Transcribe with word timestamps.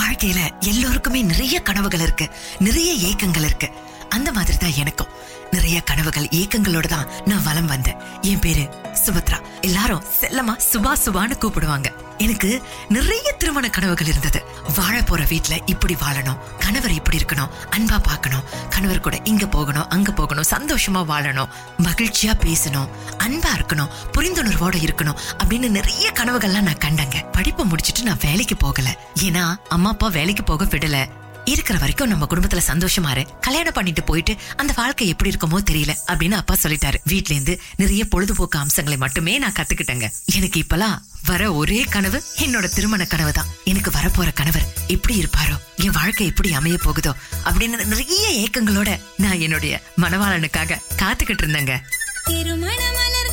வாழ்க்கையில 0.00 0.38
எல்லோருக்குமே 0.60 1.22
நிறைய 1.22 1.60
கனவுகள் 1.60 2.00
இருக்கு. 2.00 2.28
நிறைய 2.58 3.08
ஏக்கங்கள் 3.08 3.44
இருக்கு. 3.44 3.70
அந்த 4.10 4.32
மாதிரி 4.32 4.58
தான் 4.58 4.76
எனக்கும். 4.76 5.12
நிறைய 5.50 5.80
கனவுகள் 5.80 6.32
ஏக்கங்களோட 6.40 6.86
தான் 6.86 7.08
நான் 7.24 7.42
வலம் 7.42 7.66
வந்தேன். 7.66 7.98
என் 8.20 8.38
பேரு 8.38 8.64
சுபத்ரா. 9.06 9.38
எல்லாரும் 9.60 10.04
செல்லமா 10.20 10.54
சுபா 10.72 10.92
சுபான்னு 11.04 11.36
கூப்பிடுவாங்க. 11.38 11.88
எனக்கு 12.18 12.62
நிறைய 12.88 13.32
திருமண 13.32 13.70
கனவுகள் 13.70 14.06
இருந்தது. 14.06 14.40
வாழ 14.76 15.02
போற 15.02 15.22
வீட்டுல 15.22 15.54
இப்படி 15.66 15.94
வாழணும் 15.94 16.38
கணவர் 16.58 16.90
இப்படி 16.90 17.16
இருக்கணும் 17.16 17.52
அன்பா 17.70 17.98
பார்க்கணும் 18.02 18.44
கணவர் 18.68 19.00
கூட 19.00 19.18
இங்க 19.24 19.46
போகணும் 19.46 19.88
அங்க 19.88 20.12
போகணும் 20.12 20.50
சந்தோஷமா 20.50 21.02
வாழணும் 21.12 21.52
மகிழ்ச்சியா 21.78 22.34
பேசணும் 22.46 22.90
அன்பா 23.18 23.52
இருக்கணும் 23.58 23.92
புரிந்துணர்வோட 24.12 24.76
இருக்கணும் 24.86 25.18
அப்படின்னு 25.38 25.68
நிறைய 25.68 26.12
கனவுகள்லாம் 26.12 26.68
நான் 26.68 26.84
கண்டங்க. 26.86 27.18
படிப்பை 27.32 27.66
முடிச்சிட்டு 27.66 28.02
நான் 28.02 28.22
வேலைக்கு 28.22 28.56
போகல. 28.56 28.96
ஏன்னா 29.22 29.44
அம்மா 29.68 29.90
அப்பா 29.90 30.08
வேலைக்கு 30.08 30.44
போக 30.44 30.64
விடல. 30.64 30.98
இருக்கிற 31.44 31.78
வரைக்கும் 31.78 32.08
நம்ம 32.08 32.26
குடும்பத்துல 32.30 32.60
சந்தோஷமா 32.66 33.10
இரு. 33.10 33.26
கல்யாணம் 33.40 33.72
பண்ணிட்டு 33.72 34.02
போயிட்டு 34.02 34.36
அந்த 34.56 34.72
வாழ்க்கை 34.76 35.08
எப்படி 35.08 35.30
இருக்குமோ 35.30 35.58
தெரியல 35.70 35.94
அப்படின்னு 36.06 36.32
அப்பா 36.32 36.54
சொல்லிட்டாரு. 36.62 36.94
வீட்ல 37.04 37.34
இருந்து 37.34 37.60
நிறைய 37.76 38.04
பொழுதுபோக்கு 38.08 38.58
அம்சங்களை 38.58 38.98
மட்டுமே 38.98 39.38
நான் 39.38 39.52
கத்துக்கிட்டேங்க. 39.52 40.08
எனக்கு 40.34 40.60
இப்பெல்லாம் 40.60 40.98
வர 41.26 41.52
ஒரே 41.52 41.82
கனவு 41.82 42.22
என்னோட 42.38 42.74
திருமண 42.74 43.04
கனவு 43.04 43.32
தான். 43.32 43.46
எனக்கு 43.64 43.90
வரப்போற 43.90 44.32
கணவர் 44.32 44.68
எப்படி 44.86 45.14
இருப்பாரோ 45.22 45.56
என் 45.76 45.90
வாழ்க்கை 45.90 46.26
எப்படி 46.26 46.52
அமைய 46.52 46.78
போகுதோ 46.82 47.14
அப்படின்னு 47.44 47.84
நிறைய 47.84 48.46
ஏக்கங்களோட 48.46 49.00
நான் 49.16 49.40
என்னுடைய 49.40 49.82
மனவாளனுக்காக 50.00 50.78
காத்துக்கிட்டு 50.98 51.44
இருந்தேங்க. 51.46 51.76
திருமண 52.24 52.80
மலர் 52.98 53.29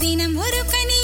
தினம் 0.00 0.36
ஒரு 0.36 0.60
கனியை 0.72 1.01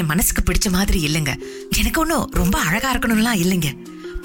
என் 0.00 0.06
மனசுக்கு 0.06 0.42
பிடிச்ச 0.48 0.68
மாதிரி 0.70 0.98
இல்லைங்க. 1.06 1.32
எனக்கு 1.78 2.00
ஒன்றும் 2.00 2.28
ரொம்ப 2.30 2.58
அழகா 2.58 2.90
இருக்கணும்லாம் 2.94 3.40
இல்லைங்க. 3.42 3.70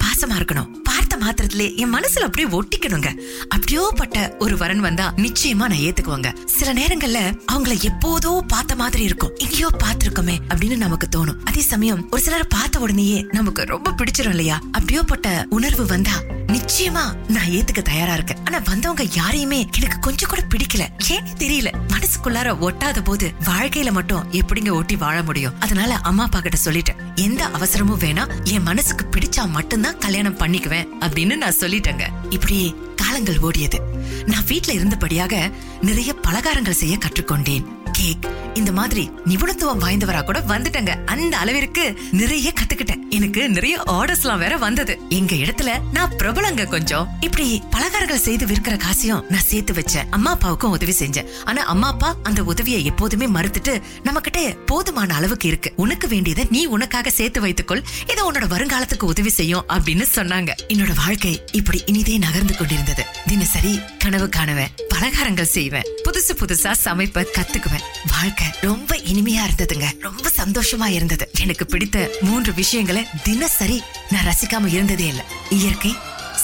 பாசமா 0.02 0.34
இருக்கணும். 0.38 0.68
பார்த்த 0.82 1.16
மாத்திரத்திலே 1.16 1.66
என் 1.76 1.94
மனசுல 1.94 2.26
அப்படியே 2.28 2.48
ஒட்டிக்கணுங்க. 2.58 3.08
அப்படியோ 3.48 3.92
பட்ட 3.96 4.36
ஒரு 4.38 4.54
வரன் 4.56 4.80
வந்தா 4.80 5.06
நிச்சயமா 5.16 5.66
நான் 5.70 5.84
ஏத்துக்குவாங்க. 5.86 6.30
சில 6.46 6.72
நேரங்கள்ல 6.72 7.20
அவங்கள 7.52 7.74
எப்போதோ 7.90 8.32
பார்த்த 8.48 8.74
மாதிரி 8.74 9.02
இருக்கும். 9.02 9.34
எங்கேயோ 9.36 9.68
பார்த்திருக்கோமே 9.84 10.36
அப்படின்னு 10.48 10.76
நமக்கு 10.76 11.08
தோணும். 11.16 11.40
அதே 11.44 11.60
சமயம் 11.60 12.02
ஒரு 12.10 12.22
சிலரை 12.22 12.46
பார்த்த 12.48 12.78
உடனேயே 12.78 13.18
நமக்கு 13.30 13.64
ரொம்ப 13.64 13.90
பிடிச்சிரும் 13.90 14.34
இல்லையா? 14.36 14.58
அப்படியோ 14.72 15.02
பட்ட 15.02 15.46
உணர்வு 15.50 15.86
வந்தா 15.86 16.16
நிச்சயமா 16.46 17.14
நான் 17.28 17.48
ஏத்துக்க 17.48 17.82
தயாரா 17.82 18.12
இருக்கேன். 18.12 18.36
ஆனா 18.44 18.60
வந்தவங்க 18.64 19.14
யாரையுமே 19.14 19.68
எனக்கு 19.76 19.98
கொஞ்சம் 19.98 20.28
கூட 20.28 20.42
பிடிக்கல. 20.42 20.84
ஏன்னு 21.08 21.26
தெரியல. 21.38 21.72
மனசுக்குள்ளார 21.88 22.58
ஒட்டாத 22.58 23.04
போது 23.04 23.32
வாழ்க்கையில 23.44 23.92
மட்டும் 23.92 24.32
எப்படிங்க 24.32 24.70
ஒட்டி 24.70 24.96
வாழ 24.96 25.22
முடியும்? 25.22 25.60
அதனால 25.60 25.96
அம்மா 25.96 26.22
அப்பா 26.22 26.40
கிட்ட 26.40 26.58
சொல்லிட்டேன். 26.64 27.14
எந்த 27.14 27.46
அவசரமும் 27.46 27.98
வேணாம் 27.98 28.44
என் 28.44 28.62
மனசுக்கு 28.62 29.06
பிடிச்சா 29.10 29.48
மட்டும்தான் 29.48 29.98
கல்யாணம் 29.98 30.38
பண்ணிக்குவேன் 30.38 30.88
அப்படின்னு 31.00 31.36
நான் 31.36 31.58
சொல்லிட்டேங்க. 31.60 32.02
இப்படி 32.30 32.74
காலங்கள் 32.96 33.38
ஓடியது. 33.38 33.80
நான் 34.26 34.44
வீட்ல 34.46 34.72
இருந்தபடியாக 34.72 35.50
நிறைய 35.80 36.14
பலகாரங்கள் 36.28 36.78
செய்ய 36.82 36.98
கற்றுக்கொண்டேன். 36.98 37.64
கேக் 37.96 38.34
இந்த 38.54 38.72
மாதிரி 38.72 39.10
நிபுணத்துவம் 39.26 39.80
வாய்ந்தவரா 39.80 40.22
கூட 40.22 40.40
வந்துட்டேங்க. 40.40 41.04
அந்த 41.04 41.36
அளவிற்கு 41.36 42.00
நிறைய 42.10 42.52
கத்துக்கிட்டேன். 42.60 42.98
எனக்கு 43.08 43.48
நிறைய 43.48 43.82
ஆர்டர்ஸ்லாம் 43.86 44.38
வேற 44.38 44.56
வந்தது. 44.56 44.98
எங்க 45.08 45.34
இடத்துல 45.34 45.70
நான் 45.92 46.12
பிரபலங்க 46.18 46.66
கொஞ்சம். 46.66 47.08
இப்படி 47.20 47.62
பலகாரங்கள் 47.70 48.14
செய்து 48.14 48.46
விற்கிற 48.46 48.76
காசையும் 48.76 49.24
நான் 49.28 49.40
சேர்த்து 49.40 49.72
வச்சேன். 49.72 50.04
அம்மா 50.10 50.30
அப்பாவுக்கும் 50.30 50.70
உதவி 50.70 50.94
செஞ்சேன். 50.98 51.26
ஆனா 51.44 51.62
அம்மா 51.62 51.88
அப்பா 51.88 52.16
அந்த 52.22 52.44
உதவியை 52.44 52.84
எப்போதுமே 52.84 53.26
மறுத்துட்டு 53.26 53.82
நம்ம 54.02 54.20
கிட்ட 54.20 54.56
போதுமான 54.66 55.14
அளவுக்கு 55.14 55.48
இருக்கு. 55.48 55.72
உனக்கு 55.76 56.08
வேண்டியதை 56.08 56.46
நீ 56.50 56.64
உனக்காக 56.64 57.10
சேர்த்து 57.10 57.40
வைத்துக்கொள். 57.40 57.82
இது 58.10 58.32
உன்னோட 58.32 58.34
வருங்காலத்துக்கு 58.34 59.02
உதவி 59.02 59.28
செய்யும் 59.28 59.64
அப்படின்னு 59.68 60.06
சொன்னாங்க. 60.14 60.48
என்னோட 60.68 60.94
வாழ்க்கை 60.94 61.42
இப்படி 61.52 61.82
இனிதே 61.86 62.18
நகர்ந்து 62.18 62.56
கொண்டிருந்தது. 62.56 63.04
தினசரி 63.26 63.80
கனவு 63.98 64.28
காணுவேன். 64.36 64.70
பலகாரங்கள் 64.94 65.52
செய்வேன். 65.56 65.82
புதுசு 66.04 66.32
புதுசா 66.38 66.74
சமைப்ப 66.84 67.24
கத்துக்குவேன். 67.38 67.85
வாழ்க்கை 68.08 68.46
ரொம்ப 68.60 68.96
இனிமையா 68.96 69.40
இருந்ததுங்க. 69.48 70.00
ரொம்ப 70.00 70.32
சந்தோஷமா 70.36 70.86
இருந்தது. 70.86 71.30
எனக்கு 71.40 71.66
பிடித்த 71.66 72.10
மூன்று 72.20 72.54
விஷயங்களை 72.54 73.06
தினசரி 73.22 73.82
நான் 74.10 74.24
ரசிக்காம 74.24 74.66
இருந்ததே 74.66 75.06
இல்ல. 75.06 75.24
இயற்கை 75.50 75.96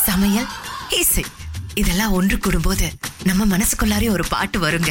சமையல் 0.06 0.46
இசை. 0.90 1.24
இதெல்லாம் 1.74 2.12
ஒன்று 2.12 2.36
கூடும்போது 2.36 2.92
நம்ம 3.22 3.56
மனசுக்குள்ளாரே 3.56 4.10
ஒரு 4.10 4.26
பாட்டு 4.28 4.68
வருங்க. 4.68 4.90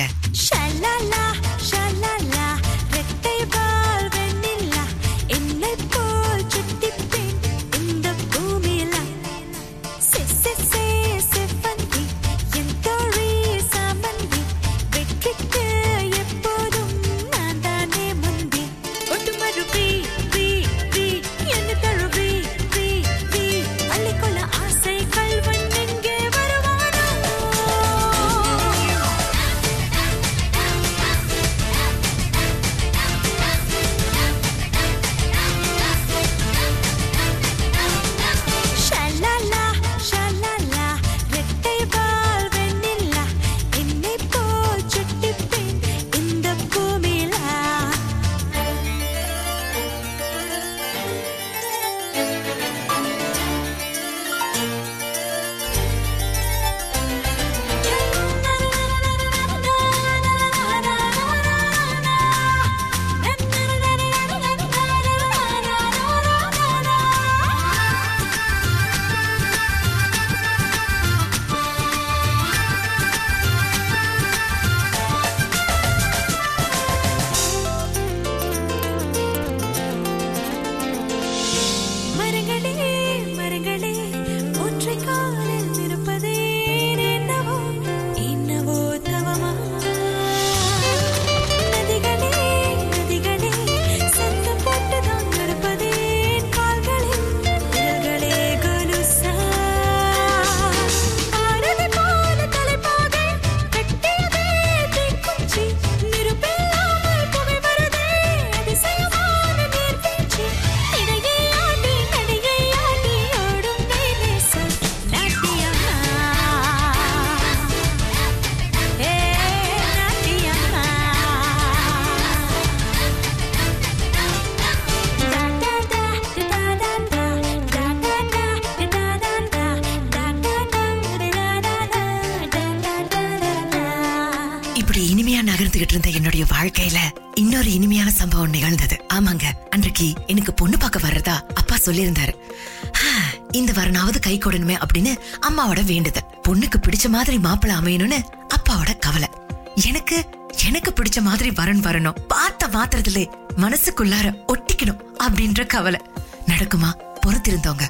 அப்படின்னு 144.92 145.18
அம்மாவோட 145.50 145.86
வேண்டுதல் 145.86 146.24
பொண்ணுக்கு 146.50 146.76
பிடிச்ச 146.82 147.10
மாதிரி 147.10 147.38
மாப்பிள்ள 147.38 147.74
அமையணும்னு 147.84 148.24
அப்பாவோட 148.48 148.98
கவலை. 149.00 149.28
எனக்கு 149.76 150.26
எனக்கு 150.66 150.94
பிடிச்ச 150.94 151.22
மாதிரி 151.22 151.52
வரன் 151.52 151.80
வரணும். 151.80 152.16
பார்த்த 152.28 152.68
மாத்திரத்திலே 152.68 153.28
மனசுக்குள்ளார 153.58 154.36
ஒட்டிக்கணும் 154.48 155.00
அப்படின்ற 155.28 155.66
கவலை. 155.66 156.00
நடக்குமா? 156.48 156.94
பொறுத்திருந்தவங்க. 157.28 157.82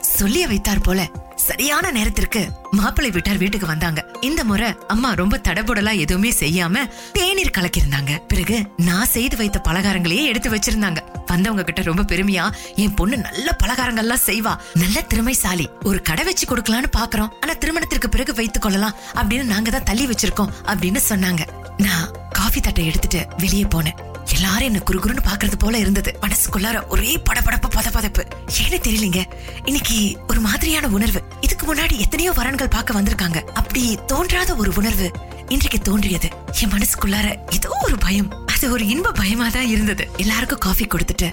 சொல்லிய 0.00 0.46
வைத்தார் 0.46 0.80
போல 0.80 1.10
சரியான 1.36 1.90
நேரத்திற்கு 1.90 2.48
மாப்பிள்ளை 2.70 3.12
வீட்டார் 3.12 3.36
வீட்டுக்கு 3.36 3.66
வந்தாங்க. 3.66 4.06
இந்த 4.20 4.44
முறை 4.44 4.74
அம்மா 4.88 5.12
ரொம்ப 5.12 5.40
தடபுடலா 5.48 5.98
எதுவுமே 5.98 6.30
செய்யாம 6.30 6.90
தேநீர் 7.12 7.50
கலக்கியிருந்தாங்க. 7.58 8.18
பிறகு 8.28 8.66
நான் 8.76 9.06
செய்து 9.06 9.36
வைத்த 9.36 9.60
பலகாரங்களையே 9.68 10.24
எடுத்து 10.24 10.50
வச்சிருந்தாங்க. 10.50 10.96
வந்தவங்க 11.26 11.64
கிட்ட 11.64 11.82
ரொம்ப 11.82 12.02
பெருமையா 12.02 12.50
என் 12.76 12.94
பொண்ணு 12.94 13.16
நல்ல 13.16 13.56
பலகாரங்கள்லாம் 13.64 14.22
செய்வா. 14.26 14.56
நல்ல 14.74 15.00
திறமைசாலி. 15.00 15.68
ஒரு 15.82 16.02
கடை 16.02 16.24
வச்சு 16.24 16.56
கொடுக்கலாம்னு 16.56 16.84
பாக்குறோம். 16.96 17.28
ஆனா 17.40 17.52
திருமணத்திற்கு 17.58 18.08
பிறகு 18.08 18.34
வைத்துக் 18.34 18.62
கொள்ளலாம். 18.62 18.94
அப்படின்னு 19.14 19.44
நாங்க 19.44 19.70
தான் 19.70 19.82
தள்ளி 19.82 20.06
வச்சிருக்கோம். 20.06 20.50
அப்படின்னு 20.64 21.00
சொன்னாங்க. 21.08 21.48
நான் 21.76 22.10
காஃபி 22.30 22.60
தட்டை 22.60 22.86
எடுத்துட்டு 22.86 23.26
வெளியே 23.36 23.62
போனேன். 23.62 24.14
எல்லாரும் 24.36 24.66
என்ன 24.66 24.80
குறுகுறுன்னு 24.90 25.22
பாக்குறது 25.28 25.56
போல 25.58 25.78
இருந்தது. 25.78 26.18
மனசுக்குள்ளார 26.20 26.86
ஒரே 26.88 27.22
படபடப்பு 27.28 27.68
பதபதப்பு. 27.74 28.22
ஏன்னு 28.58 28.78
தெரியலீங்க. 28.86 29.20
இன்னைக்கு 29.64 30.18
ஒரு 30.28 30.40
மாதிரியான 30.40 30.88
உணர்வு. 30.88 31.22
இதுக்கு 31.40 31.74
முன்னாடி 31.74 31.96
எத்தனையோ 31.98 32.32
வரன்கள் 32.32 32.70
பார்க்க 32.70 33.00
வந்திருக்காங்க. 33.00 33.40
அப்படி 33.60 33.98
தோன்றாத 34.06 34.54
ஒரு 34.54 34.72
உணர்வு 34.76 35.10
இன்றைக்கு 35.48 35.78
தோன்றியது. 35.78 36.28
என் 36.60 36.72
மனசுக்குள்ளார 36.72 37.28
ஏதோ 37.54 37.70
ஒரு 37.82 37.98
பயம். 37.98 38.30
அது 38.46 38.70
ஒரு 38.70 38.86
இன்ப 38.86 39.12
பயமா 39.12 39.48
தான் 39.48 39.66
இருந்தது. 39.66 40.10
எல்லாருக்கும் 40.16 40.58
காஃபி 40.58 40.84
கொடுத்துட்டு 40.84 41.28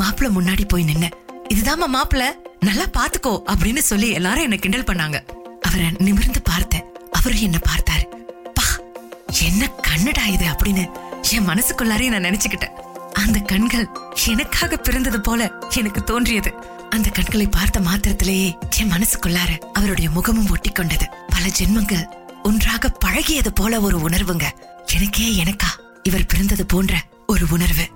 மாப்பிள்ள 0.00 0.28
முன்னாடி 0.38 0.64
போய் 0.68 0.84
நின்ன 0.84 1.06
இதுதாம்மா 1.54 1.86
மாப்பிள்ள 1.94 2.24
நல்லா 2.60 2.84
பாத்துக்கோ 2.96 3.32
அப்படின்னு 3.52 3.78
சொல்லி 3.78 4.10
எல்லாரும் 4.10 4.42
என்ன 4.42 4.56
கிண்டல் 4.56 4.88
பண்ணாங்க. 4.90 5.18
அவரை 5.60 5.86
நிமிர்ந்து 5.98 6.42
பார்த்தேன். 6.42 6.84
அவரும் 7.10 7.40
என்ன 7.40 7.58
பார்த்தாரு. 7.68 8.04
பா 8.54 8.66
என்ன 9.42 9.70
கண்ணுடா 9.88 10.24
இது? 10.26 10.44
அப்படின்னு 10.44 10.84
என் 11.22 11.48
மனசுக்குள்ளாரே 11.48 12.08
நான் 12.08 12.30
நினைச்சுக்கிட்டேன். 12.30 12.76
அந்த 13.12 13.38
கண்கள் 13.38 13.88
எனக்காக 14.28 14.76
பிறந்தது 14.76 15.20
போல 15.20 15.52
எனக்கு 15.76 16.04
தோன்றியது. 16.04 16.54
அந்த 16.90 17.08
கண்களை 17.08 17.46
பார்த்த 17.46 17.80
மாத்திரத்திலேயே 17.80 18.58
என் 18.78 18.92
மனசுக்குள்ளார 18.92 19.58
அவருடைய 19.58 20.10
முகமும் 20.10 20.50
ஒட்டி 20.50 20.70
கொண்டது. 20.70 21.08
பல 21.28 21.46
ஜென்மங்கள் 21.58 22.06
ஒன்றாக 22.42 22.92
பழகியது 23.04 23.48
போல 23.54 23.80
ஒரு 23.80 23.98
உணர்வுங்க. 23.98 24.44
எனக்கே 24.94 25.44
எனக்கா 25.44 25.80
இவர் 26.02 26.26
பிறந்தது 26.26 26.66
போன்ற 26.66 27.02
ஒரு 27.26 27.46
உணர்வு. 27.50 27.88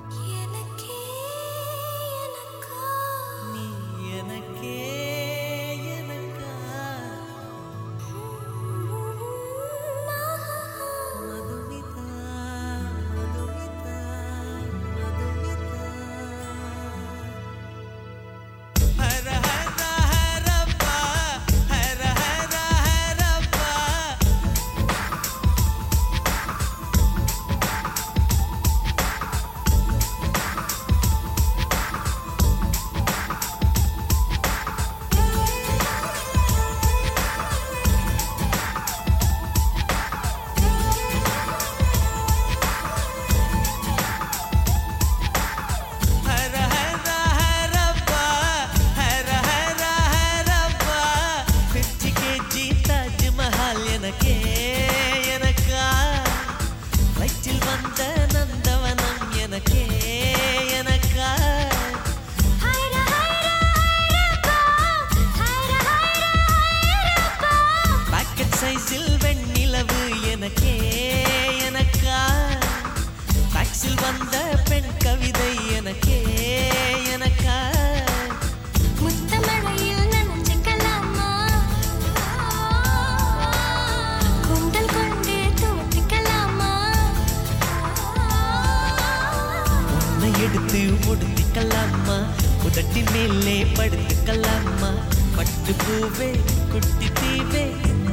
உதட்டி 92.77 93.03
மேலே 93.13 93.57
படுத்துக்கலாமா 93.77 94.89
பட்டு 95.37 95.73
பூவே 95.83 96.29
குட்டி 96.73 97.09
தீவே 97.19 97.63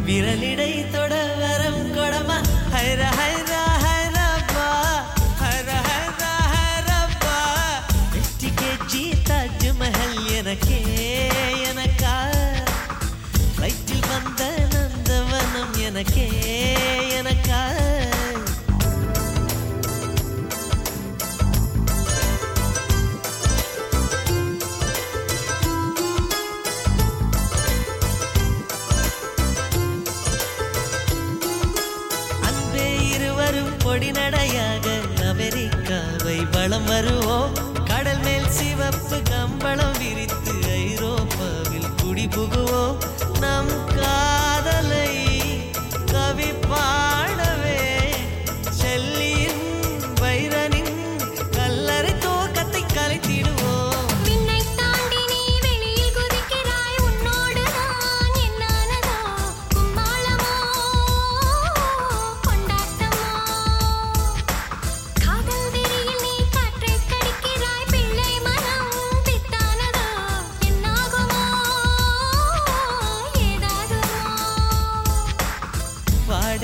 விரலிடை 0.07 0.69
தொட 0.93 1.13
வரம் 1.39 1.87
கொடமா. 1.95 2.37
ஹைரா 2.73 3.09
ஹைரா 3.19 3.61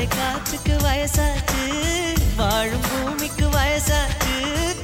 காற்றுக்கு 0.07 0.77
வயசாச்சு. 0.77 1.63
வாழும் 2.35 2.81
பூமிக்கு 2.81 3.49
வயசாச்சு. 3.49 4.35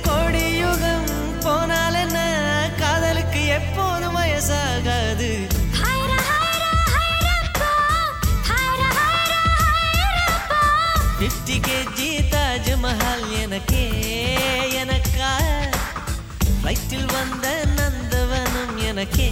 கோடி 0.01 0.57
யுகம் 0.57 1.39
போனால் 1.39 1.93
என்ன? 1.93 2.17
காதலுக்கு 2.79 3.45
எப்போதும் 3.45 4.17
வயசாகாது. 4.17 5.61
பிப்டி 11.19 11.59
கேஜி 11.67 12.07
தாஜ்மஹால் 12.31 13.41
எனக்கே 13.41 13.83
எனக்கா? 14.83 15.31
ஃப்ளைட்டில் 16.61 17.05
வந்த 17.05 17.65
நந்தவனம் 17.75 18.77
எனக்கா 18.77 19.27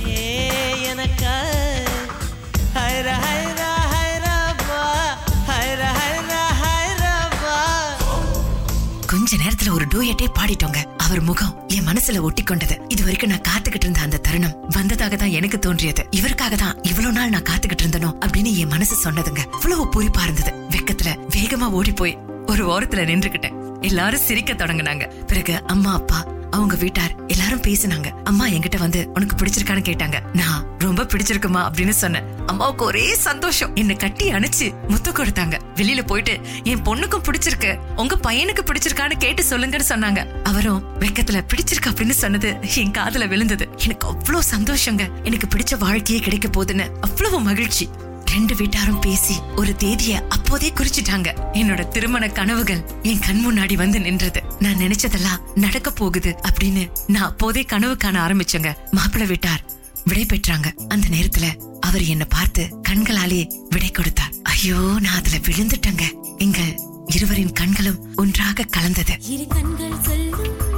ஒரு 9.72 9.86
டூயட்டே 9.86 10.28
பாடிட்டோங்க. 10.40 10.80
அவர் 10.98 11.22
முகம் 11.22 11.66
என் 11.68 11.88
மனசுல 11.88 12.22
ஒட்டி 12.22 12.44
கொண்டது. 12.44 12.82
இது 12.88 13.04
வரைக்கும் 13.04 13.30
நான் 13.30 13.46
காத்துக்கிட்டு 13.50 13.88
இருந்த 13.88 14.00
அந்த 14.00 14.18
தருணம் 14.18 14.56
வந்ததாக 14.70 15.16
தான் 15.16 15.30
எனக்கு 15.30 15.60
தோன்றியது. 15.60 16.06
இவருக்காக 16.12 16.56
தான் 16.56 16.78
இவ்வளவு 16.82 17.14
நாள் 17.14 17.30
நான் 17.30 17.48
காத்துக்கிட்டு 17.50 17.86
இருந்தனோ 17.86 18.12
அப்படின்னு 18.26 18.56
என் 18.56 18.68
மனசு 18.68 19.12
சொன்னதுங்க. 19.12 19.40
இவ்வளவு 19.54 19.86
பூரிப்பா 19.86 20.24
இருந்தது. 20.24 20.54
வெக்கத்துல 20.70 21.12
வேகமா 21.36 21.70
ஓடி 21.70 21.92
போய் 21.92 22.18
ஒரு 22.46 22.64
ஓரத்துல 22.72 23.04
நின்றுகிட்டேன். 23.12 23.58
எல்லாரும் 23.82 24.20
சிரிக்க 24.20 24.54
தொடங்குனாங்க. 24.54 25.06
பிறகு 25.28 25.62
அம்மா 25.66 25.94
அப்பா 25.94 26.26
அவங்க 26.52 26.76
வீட்டார் 26.76 27.26
எல்லாரும் 27.26 27.62
பேசினாங்க. 27.62 28.12
அம்மா 28.24 28.48
என்கிட்ட 28.48 28.78
வந்து 28.78 29.10
உனக்கு 29.14 29.36
பிடிச்சிருக்கான்னு 29.36 29.84
கேட்டாங்க. 29.84 30.20
நான் 30.34 30.66
ரொம்ப 30.80 31.04
பிடிச்சிருக்குமா? 31.04 31.72
அப்படின்னு 31.72 31.90
சொன்னேன். 31.90 32.24
அம்மாவுக்கு 32.46 32.86
ஒரே 32.86 33.16
சந்தோஷம். 33.16 33.76
என்ன 33.76 33.94
கட்டி 33.94 34.32
அணைச்சு 34.32 34.88
முத்து 34.88 35.12
கொடுத்தாங்க. 35.12 35.60
வெளியில 35.76 36.06
போயிட்டு 36.06 36.40
என் 36.64 36.82
பொண்ணுக்கும் 36.82 37.24
பிடிச்சிருக்கு. 37.24 37.78
உங்க 37.96 38.16
பையனுக்கு 38.16 38.60
பிடிச்சிருக்கான்னு 38.66 39.18
கேட்டு 39.18 39.44
சொல்லுங்கன்னு 39.44 39.82
சொன்னாங்க. 39.90 40.42
அவரும் 40.44 40.84
வெக்கத்துல 41.00 41.42
பிடிச்சிருக்கு 41.54 41.86
அப்படின்னு 41.86 42.10
சொன்னது 42.10 42.58
என் 42.76 42.92
காதுல 42.92 43.28
விழுந்தது. 43.28 43.70
எனக்கு 43.78 44.08
அவ்வளவு 44.08 44.44
சந்தோஷங்க. 44.56 45.10
எனக்கு 45.24 45.48
பிடிச்ச 45.48 45.78
வாழ்க்கையே 45.78 46.22
கிடைக்க 46.22 46.48
போகுதுன்னு 46.48 46.90
அவ்வளவு 47.02 47.42
மகிழ்ச்சி. 47.42 47.90
ரெண்டு 48.26 48.56
வீட்டாரும் 48.56 49.00
பேசி 49.00 49.40
ஒரு 49.56 49.76
தேதிய 49.80 50.28
அப்போதே 50.52 50.70
குறிச்சிட்டாங்க. 50.78 51.30
என்னோட 51.54 51.88
திருமண 51.88 52.28
கனவுகள் 52.28 52.82
என் 53.04 53.20
கண் 53.20 53.44
முன்னாடி 53.46 53.76
வந்து 53.76 54.00
நின்றது. 54.00 54.42
நான் 54.60 54.76
நினைச்சதெல்லாம் 54.76 55.44
நடக்க 55.56 55.92
போகுது 55.92 56.36
அப்படின்னு 56.50 56.84
நான் 57.08 57.30
அப்போதே 57.30 57.64
கனவு 57.64 57.98
காண 57.98 58.28
ஆரம்பிச்சேங்க. 58.28 58.72
மாப்பிள்ள 58.92 59.26
விட்டார் 59.26 59.64
விடை 60.04 60.26
பெற்றாங்க. 60.26 60.68
அந்த 60.88 61.08
நேரத்துல 61.08 61.46
அவர் 61.80 62.04
என்ன 62.04 62.26
பார்த்து 62.26 62.66
கண்களாலே 62.90 63.42
விடை 63.70 63.92
கொடுத்தார். 63.92 64.34
ஐயோ 64.44 64.82
நான் 65.00 65.18
அதுல 65.18 65.38
விழுந்துட்டேங்க. 65.38 66.04
எங்கள் 66.38 66.80
இருவரின் 67.06 67.54
கண்களும் 67.54 68.02
ஒன்றாக 68.16 68.64
கலந்தது. 68.64 69.16
இரு 69.36 69.48
கண்கள் 69.48 69.98
சொல்லும் 70.02 70.71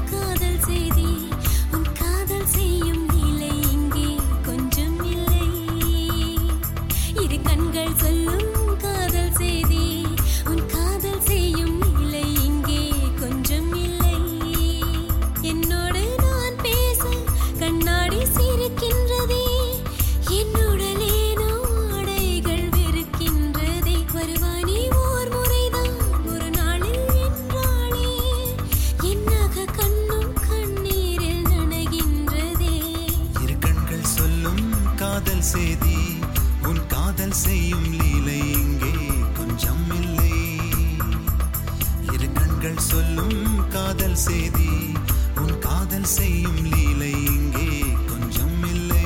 காதல் 44.14 44.32
செய்தி. 44.32 44.92
உன் 45.36 45.60
காதல் 45.60 46.04
செய்யும் 46.04 46.58
லீலை 46.66 47.26
இங்கே 47.26 47.86
கொஞ்சம் 48.06 48.64
இல்லை. 48.64 49.06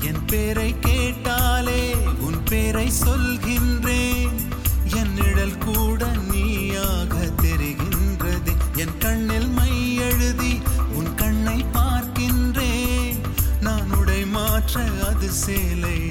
என் 0.00 0.24
பேரை 0.26 0.74
கேட்டாலே 0.80 1.94
உன் 2.20 2.42
பேரை 2.44 2.90
சொல்கின்றேன். 3.06 4.36
என் 4.96 5.12
நிழல் 5.14 5.58
கூட 5.58 6.10
நீயாக 6.32 7.14
தெரிகின்றது. 7.42 8.54
என் 8.76 8.98
கண்ணில் 8.98 9.48
மை 9.48 9.96
எழுதி 9.96 10.60
உன் 10.92 11.14
கண்ணை 11.14 11.64
பார்க்கின்றேன். 11.72 13.18
நான் 13.60 13.94
உடை 13.94 14.26
மாற்ற 14.26 14.84
அது 15.08 15.30
சேலை 15.30 16.07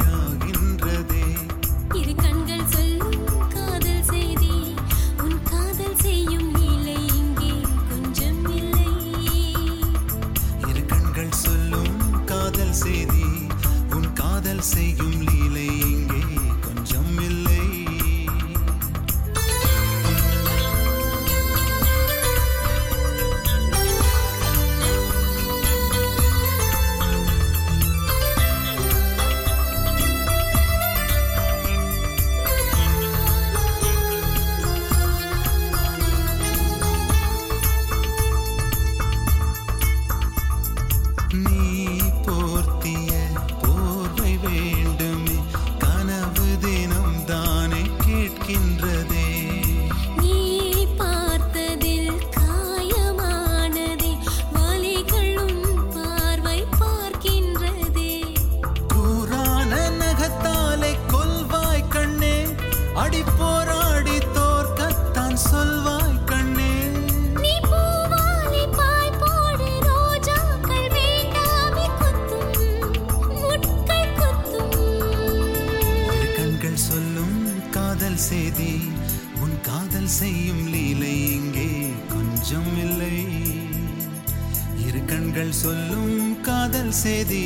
கண்கள் 85.48 85.62
சொல்லும் 85.62 86.16
காதல் 86.42 86.94
செய்தி 86.94 87.44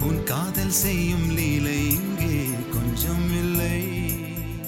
உன் 0.00 0.16
காதல் 0.24 0.72
செய்யும் 0.72 1.26
லீலை 1.30 1.76
இங்கே 1.90 2.38
கொஞ்சம் 2.72 3.26
இல்லை. 3.34 3.76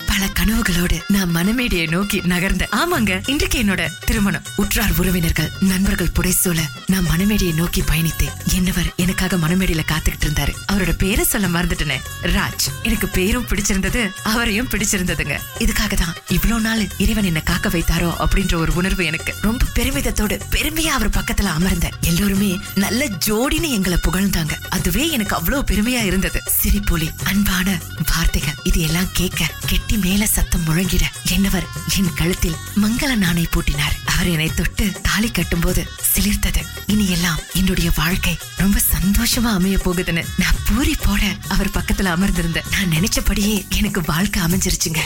பல 0.07 0.23
கனவுகளோடு 0.33 0.99
நான் 1.21 1.37
மனமேடியை 1.37 1.89
நோக்கி 1.89 2.21
நகர்ந்தேன் 2.21 2.69
ஆமாங்க 2.73 3.29
இன்றைக்கு 3.29 3.63
என்னோட 3.63 3.91
திருமணம். 4.07 4.43
உற்றார் 4.57 4.93
உறவினர்கள் 4.97 5.51
நண்பர்கள் 5.61 6.11
புடைசூழ 6.15 6.59
நான் 6.87 7.07
மனமேடியை 7.07 7.55
நோக்கி 7.55 7.83
பயணித்தேன் 7.83 8.37
என்னவர் 8.55 8.95
எனக்காக 8.97 9.37
மனமேடியில 9.37 9.81
காத்துக்கிட்டு 9.93 10.27
இருந்தாரு. 10.27 10.55
அவரோட 10.73 10.93
பேரை 10.99 11.25
சொல்ல 11.25 11.47
மறந்துட்டேனே. 11.47 12.01
ராஜ். 12.23 12.83
எனக்கு 12.83 13.09
பேரும் 13.09 13.47
பிடிச்சிருந்தது 13.47 14.13
அவரையும் 14.23 14.69
பிடிச்சிருந்ததுங்க. 14.69 15.39
இதுக்காக 15.59 15.95
தான் 15.95 16.15
இவ்வளவு 16.29 16.61
நாள் 16.61 16.89
இறைவன் 16.99 17.25
என்ன 17.25 17.41
காக்க 17.41 17.69
வைத்தாரோ 17.69 18.15
அப்படின்ற 18.19 18.55
ஒரு 18.55 18.75
உணர்வு 18.75 19.05
எனக்கு. 19.05 19.35
ரொம்ப 19.41 19.65
பெருமிதத்தோடு 19.75 20.41
பெருமையா 20.51 20.87
அவர் 20.87 21.09
பக்கத்துல 21.09 21.49
அமர்ந்தேன் 21.59 21.93
எல்லோருமே 22.01 22.59
நல்ல 22.75 23.09
ஜோடின்னு 23.27 23.71
எங்களை 23.71 23.99
புகழ்ந்தாங்க. 24.03 24.53
அதுவே 24.69 25.11
எனக்கு 25.11 25.37
அவ்வளவு 25.37 25.65
பெருமையா 25.71 26.05
இருந்தது. 26.05 26.43
சிரிப்பொலி 26.63 27.11
அன்பான 27.25 27.79
வார்த்தைகள் 28.17 28.55
இது 28.63 28.81
எல்லாம் 28.81 29.09
கேட்க 29.13 29.51
கெட்டி 29.67 29.97
மேல 29.97 30.27
சத்தம் 30.27 30.65
முழங்கிட 30.65 31.09
என்னவர் 31.29 31.67
என் 31.99 32.15
கழுத்தில் 32.15 32.57
மங்கள 32.83 33.15
நாணை 33.15 33.47
பூட்டினார். 33.51 33.97
அவர் 34.07 34.29
என்னை 34.29 34.51
தொட்டு 34.55 34.93
தாலி 35.03 35.29
கட்டும்போது 35.29 35.87
சிலிர்த்தது. 36.15 36.63
இனி 36.87 37.11
எல்லாம் 37.11 37.39
என்னுடைய 37.55 37.91
வாழ்க்கை 37.97 38.39
ரொம்ப 38.57 38.81
சந்தோஷமா 38.91 39.53
அமைய 39.53 39.77
போகுதுன்னு 39.77 40.25
நான் 40.39 40.61
பூரி 40.69 40.97
போட 41.07 41.23
அவர் 41.49 41.69
பக்கத்துல 41.69 42.05
அமர்ந்திருந்த 42.05 42.63
நான் 42.71 42.91
நினைச்சபடியே 42.91 43.69
எனக்கு 43.69 44.01
வாழ்க்கை 44.07 44.43
அமைஞ்சிருச்சுங்க. 44.43 44.99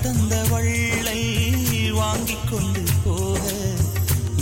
தந்த 0.00 0.44
வள்ளை 0.50 1.22
வாங்கிக் 1.92 2.48
கொண்டு 2.50 2.82
போக. 3.04 3.52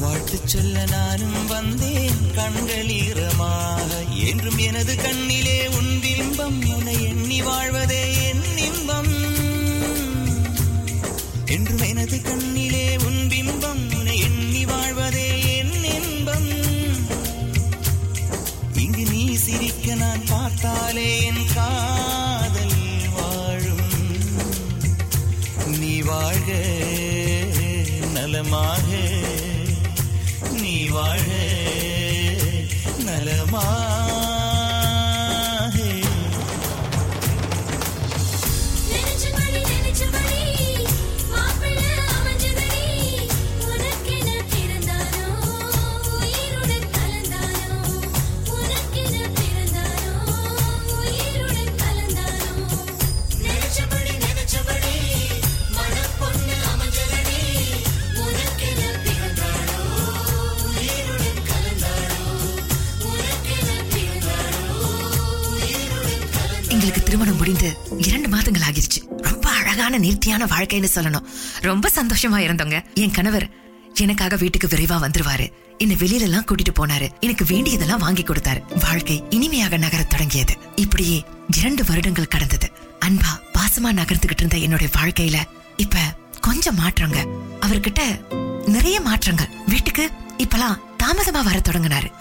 வாழ்த்து 0.00 0.40
சொல்ல 0.44 0.84
நானும் 0.84 1.46
வந்தேன் 1.46 2.32
கண்கள் 2.34 2.88
ஈரமாக 2.88 4.04
என்றும் 4.26 4.58
எனது 4.58 4.96
கண்ணிலே 4.96 5.66
உன் 5.66 6.00
பிம்பம் 6.02 6.74
உன்னை 6.74 7.02
எண்ணி 7.02 7.42
வாழ்வதே 7.42 8.28
என் 8.28 8.56
இன்பம். 8.56 9.12
என்றும் 11.46 11.88
எனது 11.88 12.22
கண்ணிலே 12.22 12.96
உன் 12.96 13.28
பிம்பம் 13.28 13.94
உன்னை 13.94 14.18
எண்ணி 14.18 14.64
வாழ்வதே 14.64 15.56
என் 15.56 15.84
இன்பம். 15.84 16.50
இங்கு 18.74 19.04
நீ 19.04 19.34
சிரிக்க 19.34 19.94
நான் 19.94 20.24
பார்த்தாலே 20.28 21.24
என் 21.24 21.44
கா 21.54 21.89
திருமணம் 67.10 67.38
முடிந்து 67.38 67.76
இரண்டு 67.98 68.28
மாதங்கள் 68.28 68.62
ஆகிருச்சு. 68.62 69.06
ரொம்ப 69.16 69.50
அழகான 69.50 69.98
நேர்த்தியான 69.98 70.44
வாழ்க்கைன்னு 70.44 70.88
சொல்லணும். 70.94 71.24
ரொம்ப 71.60 71.90
சந்தோஷமா 71.94 72.36
இருந்தோங்க. 72.36 72.94
என் 72.94 73.10
கணவர் 73.10 73.50
எனக்காக 73.94 74.36
வீட்டுக்கு 74.36 74.66
விரைவா 74.66 75.08
வந்துருவாரு. 75.08 75.52
என்ன 75.78 75.94
வெளியில 75.94 76.20
எல்லாம் 76.20 76.44
கூட்டிட்டு 76.44 76.82
போனாரு. 76.82 77.08
எனக்கு 77.20 77.44
வேண்டியதெல்லாம் 77.44 77.98
வாங்கி 77.98 78.22
கொடுத்தாரு. 78.22 78.62
வாழ்க்கை 78.84 79.24
இனிமையாக 79.30 79.76
நகரத் 79.76 80.10
தொடங்கியது. 80.10 80.56
இப்படியே 80.74 81.24
இரண்டு 81.56 81.84
வருடங்கள் 81.84 82.28
கடந்தது. 82.28 82.72
அன்பா 83.06 83.40
பாசமா 83.52 83.92
நகர்ந்துகிட்டு 83.92 84.36
இருந்த 84.36 84.56
என்னுடைய 84.56 84.92
வாழ்க்கையில 84.96 85.36
இப்ப 85.76 85.98
கொஞ்சம் 86.40 86.78
மாற்றங்க. 86.78 87.26
அவர்கிட்ட 87.60 88.24
நிறைய 88.66 89.00
மாற்றங்கள். 89.00 89.48
வீட்டுக்கு 89.66 90.10
இப்பெல்லாம் 90.38 90.80
தாமதமா 91.02 91.42
வர 91.42 91.60
தொடங்கினாரு. 91.68 92.12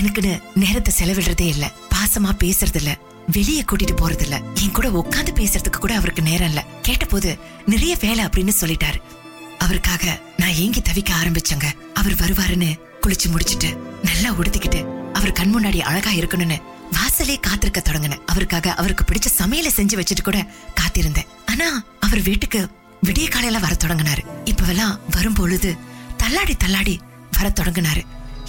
எனக்குன்னு 0.00 0.42
நேரத்தை 0.54 0.94
செலவிடுறதே 0.98 1.46
இல்ல. 1.46 1.72
பாசமா 1.94 2.30
பேசுறது 2.44 2.74
இல்ல 2.74 2.98
வெளிய 3.26 3.64
கூட்டிட்டு 3.64 3.96
போறது 3.96 4.20
இல்ல 4.20 4.40
என் 4.54 4.70
கூட 4.70 4.88
உட்காந்து 4.88 5.28
பேசுறதுக்கு 5.34 5.76
கூட 5.76 5.96
அவருக்கு 5.96 6.22
நேரம் 6.22 6.48
இல்ல. 6.48 6.66
கேட்டபோது 6.82 7.38
நிறைய 7.66 7.96
வேலை 8.00 8.24
அப்படின்னு 8.24 8.52
சொல்லிட்டாரு. 8.60 9.02
அவருக்காக 9.58 10.20
நான் 10.36 10.54
ஏங்கி 10.54 10.80
தவிக்க 10.80 11.10
ஆரம்பிச்சங்க. 11.22 11.64
அவர் 11.94 12.14
வருவாருன்னு 12.14 12.80
குளிச்சு 13.02 13.30
முடிச்சிட்டு 13.30 13.98
நல்லா 14.02 14.30
உடுத்திக்கிட்டு 14.30 15.10
அவர் 15.12 15.32
கண் 15.32 15.56
முன்னாடி 15.56 15.80
அழகா 15.80 16.10
இருக்கணும்னு 16.10 16.62
வாசலே 16.92 17.40
காத்திருக்க 17.40 17.82
தொடங்கினேன். 17.92 18.24
அவருக்காக 18.26 18.74
அவருக்கு 18.74 19.04
பிடிச்ச 19.04 19.40
சமையல 19.40 19.68
செஞ்சு 19.76 20.00
வச்சுட்டு 20.00 20.22
கூட 20.22 20.46
காத்திருந்தேன். 20.80 21.26
ஆனா 21.46 21.84
அவர் 22.00 22.22
வீட்டுக்கு 22.22 22.68
விடிய 23.06 23.28
காலையில 23.28 23.58
வர 23.58 23.76
தொடங்கினாரு. 23.84 24.22
இப்பவெல்லாம் 24.44 24.98
வரும்பொழுது 25.10 25.76
தள்ளாடி 26.16 26.54
தள்ளாடி 26.54 27.00
வர 27.32 27.52
தொடங்கினாரு. 27.60 28.02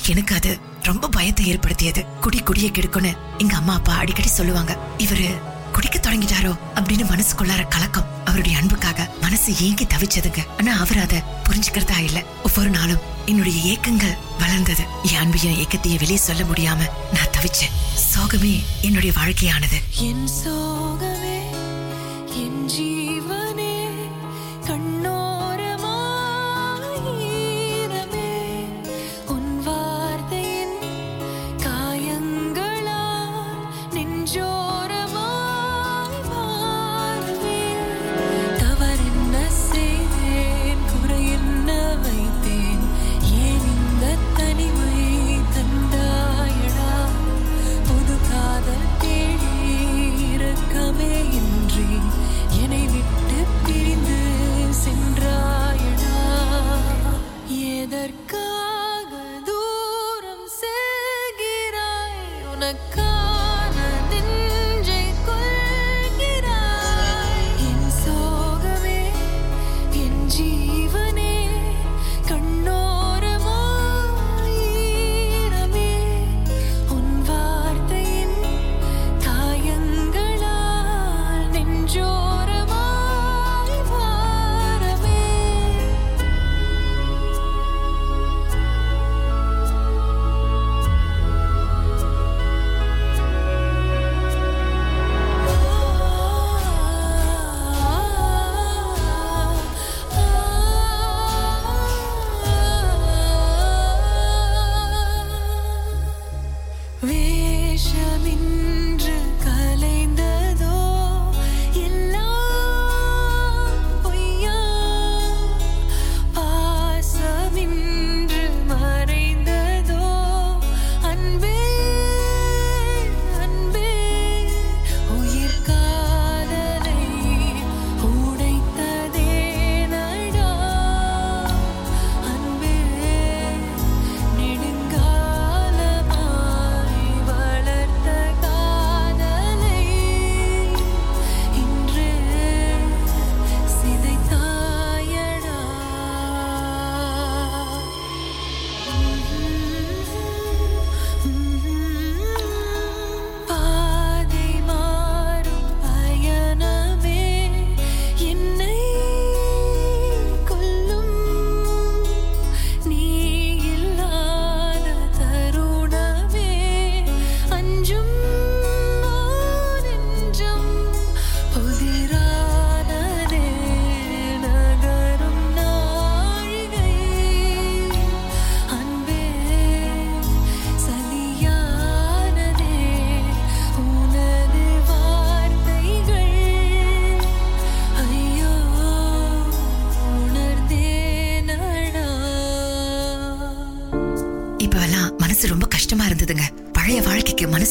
எனக்கு 0.07 0.35
அது 0.35 0.59
ரொம்ப 0.85 1.07
பயத்தை 1.07 1.45
ஏற்படுத்தியது. 1.47 2.05
குடி 2.21 2.39
குடிய 2.39 2.67
கெடுக்குன்னு 2.71 3.11
எங்க 3.37 3.55
அம்மா 3.55 3.73
அப்பா 3.73 3.93
அடிக்கடி 3.93 4.27
சொல்லுவாங்க. 4.27 4.77
இவரு 4.97 5.27
குடிக்க 5.71 5.97
தொடங்கிட்டாரோ 5.99 6.51
அப்படின்னு 6.75 7.05
மனசுக்குள்ளார 7.11 7.67
கலக்கம். 7.67 8.09
அவருடைய 8.25 8.57
அன்புக்காக 8.57 9.09
மனசு 9.21 9.49
ஏங்கி 9.59 9.85
தவிச்சதுங்க. 9.85 10.41
ஆனா 10.59 10.79
அவர் 10.79 10.99
அதை 10.99 11.19
புரிஞ்சுக்கிறதா 11.47 11.97
இல்ல. 12.03 12.23
ஒவ்வொரு 12.43 12.69
நாளும் 12.69 13.03
என்னுடைய 13.25 13.57
ஏக்கங்கள் 13.73 14.17
வளர்ந்தது. 14.39 14.83
என் 15.11 15.21
அன்பையும் 15.23 15.57
ஏக்கத்தையும் 15.63 16.03
வெளியே 16.03 16.21
சொல்ல 16.27 16.43
முடியாம 16.43 16.81
நான் 17.15 17.33
தவிச்சேன். 17.37 17.75
சோகமே 18.13 18.55
என்னுடைய 18.81 19.13
வாழ்க்கையானது. 19.19 19.79
என் 20.09 20.27
சோகமே 20.43 21.39
என் 22.43 22.61
ஜீவனே 22.69 23.64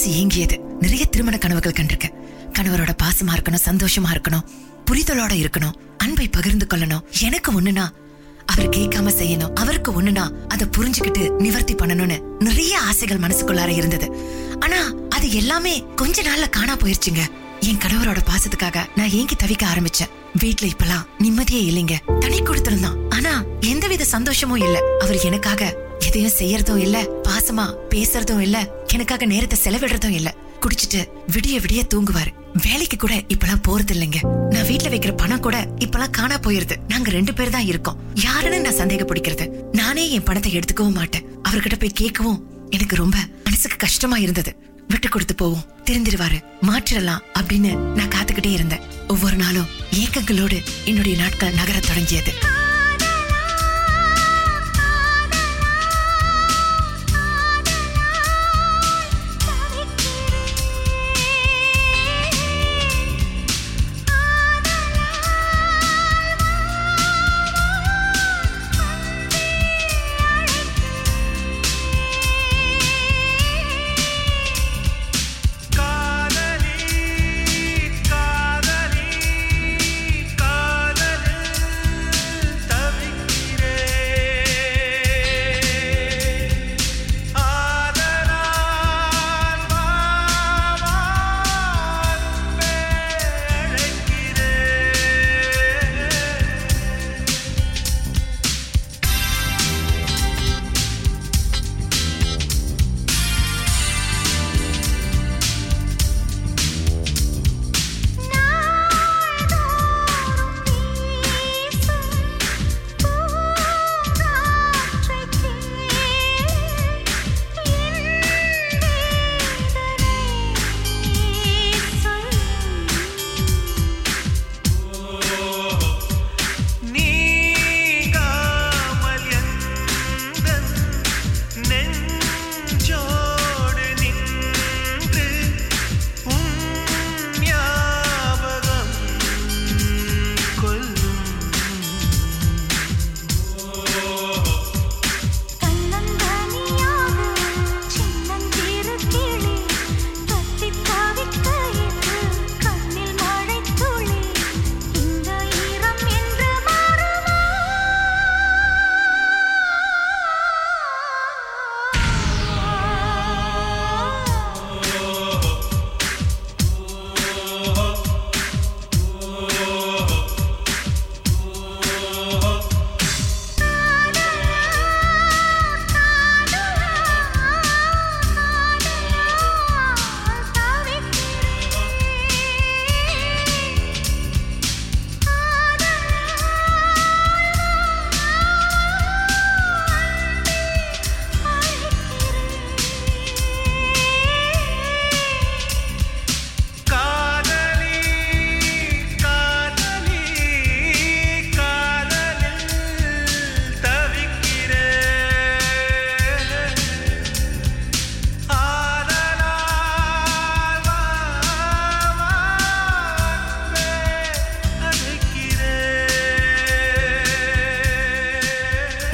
மனசு 0.04 0.22
ஏங்கியது. 0.22 0.58
நிறைய 0.80 1.04
திருமண 1.04 1.38
கனவுகள் 1.38 1.72
கண்டிருக்கேன் 1.72 2.14
கணவரோட 2.58 2.90
பாசமா 3.02 3.32
இருக்கணும் 3.34 3.64
சந்தோஷமா 3.64 4.10
இருக்கணும் 4.10 4.44
புரிதலோட 4.90 5.32
இருக்கணும் 5.32 5.74
அன்பை 5.98 6.28
பகிர்ந்து 6.28 6.66
கொள்ளணும். 6.74 7.04
எனக்கு 7.20 7.60
ஒண்ணுனா 7.60 7.88
அவர் 8.46 8.68
கேட்காம 8.68 9.12
செய்யணும். 9.20 9.52
அவருக்கு 9.54 10.02
ஒண்ணுனா 10.02 10.30
அதை 10.48 10.66
புரிஞ்சுக்கிட்டு 10.76 11.30
நிவர்த்தி 11.40 11.74
பண்ணணும்னு 11.74 12.18
நிறைய 12.38 12.80
ஆசைகள் 12.80 13.18
மனசுக்குள்ளார 13.18 13.68
இருந்தது. 13.68 14.06
ஆனா 14.60 14.92
அது 15.08 15.32
எல்லாமே 15.32 15.84
கொஞ்ச 15.96 16.22
நாள்ல 16.22 16.50
காணா 16.50 16.76
போயிருச்சுங்க. 16.76 17.22
என் 17.60 17.78
கணவரோட 17.78 18.18
பாசத்துக்காக 18.30 18.84
நான் 18.96 19.10
ஏங்கி 19.10 19.34
தவிக்க 19.34 19.64
ஆரம்பிச்சேன். 19.74 20.12
வீட்ல 20.34 20.66
இப்பெல்லாம் 20.66 21.04
நிம்மதியே 21.18 21.62
இல்லைங்க. 21.70 22.18
தனி 22.18 22.42
கொடுத்திருந்தான் 22.42 22.98
ஆனா 23.08 23.42
எந்தவித 23.60 24.04
சந்தோஷமும் 24.04 24.60
இல்ல. 24.60 24.78
அவர் 25.00 25.18
எனக்காக 25.18 25.76
எதையும் 26.14 26.38
செய்யறதும் 26.38 26.76
இல்ல 26.76 27.02
பாசமா 27.22 27.64
பேசுறதும் 27.90 28.40
இல்ல 28.40 28.82
எனக்காக 28.92 29.24
நேரத்தை 29.24 29.56
செலவிடுறதும் 29.62 30.10
இல்ல. 30.10 30.34
குடிச்சிட்டு 30.60 31.00
விடிய 31.32 31.56
விடிய 31.60 31.80
தூங்குவாரு. 31.94 32.30
வேலைக்கு 32.66 32.96
கூட 32.96 33.14
இப்பெல்லாம் 33.14 33.62
போறது 33.68 33.92
இல்லைங்க 33.94 34.20
நான் 34.50 34.66
வீட்டுல 34.66 34.92
வைக்கிற 34.92 35.16
பணம் 35.16 35.40
கூட 35.40 35.68
இப்பெல்லாம் 35.78 36.10
காணா 36.10 36.36
போயிருது. 36.36 36.76
நாங்க 36.88 37.10
ரெண்டு 37.10 37.34
பேர் 37.34 37.50
தான் 37.50 37.66
இருக்கோம். 37.66 37.98
யாருன்னு 38.14 38.60
நான் 38.60 38.78
சந்தேகப்பிடிக்கிறது 38.78 39.46
நானே 39.72 40.10
என் 40.10 40.22
பணத்தை 40.22 40.58
எடுத்துக்கவும் 40.58 40.98
மாட்டேன். 41.00 41.26
அவர்கிட்ட 41.42 41.78
போய் 41.78 41.98
கேட்கவும் 42.00 42.40
எனக்கு 42.70 42.96
ரொம்ப 42.96 43.16
மனசுக்கு 43.44 43.76
கஷ்டமா 43.76 44.16
இருந்தது. 44.16 44.56
விட்டு 44.88 45.08
கொடுத்து 45.08 45.34
போவோம். 45.34 45.66
திருந்திருவாரு 45.84 46.40
மாற்றிடலாம் 46.66 47.24
அப்படின்னு 47.40 47.72
நான் 47.76 48.08
காத்துக்கிட்டே 48.08 48.52
இருந்தேன். 48.52 48.84
ஒவ்வொரு 49.08 49.36
நாளும் 49.36 49.70
ஏக்கங்களோடு 50.02 50.60
என்னுடைய 50.84 51.16
நாட்கள் 51.22 51.54
நகர 51.54 51.78
தொடங்கியது. 51.80 52.32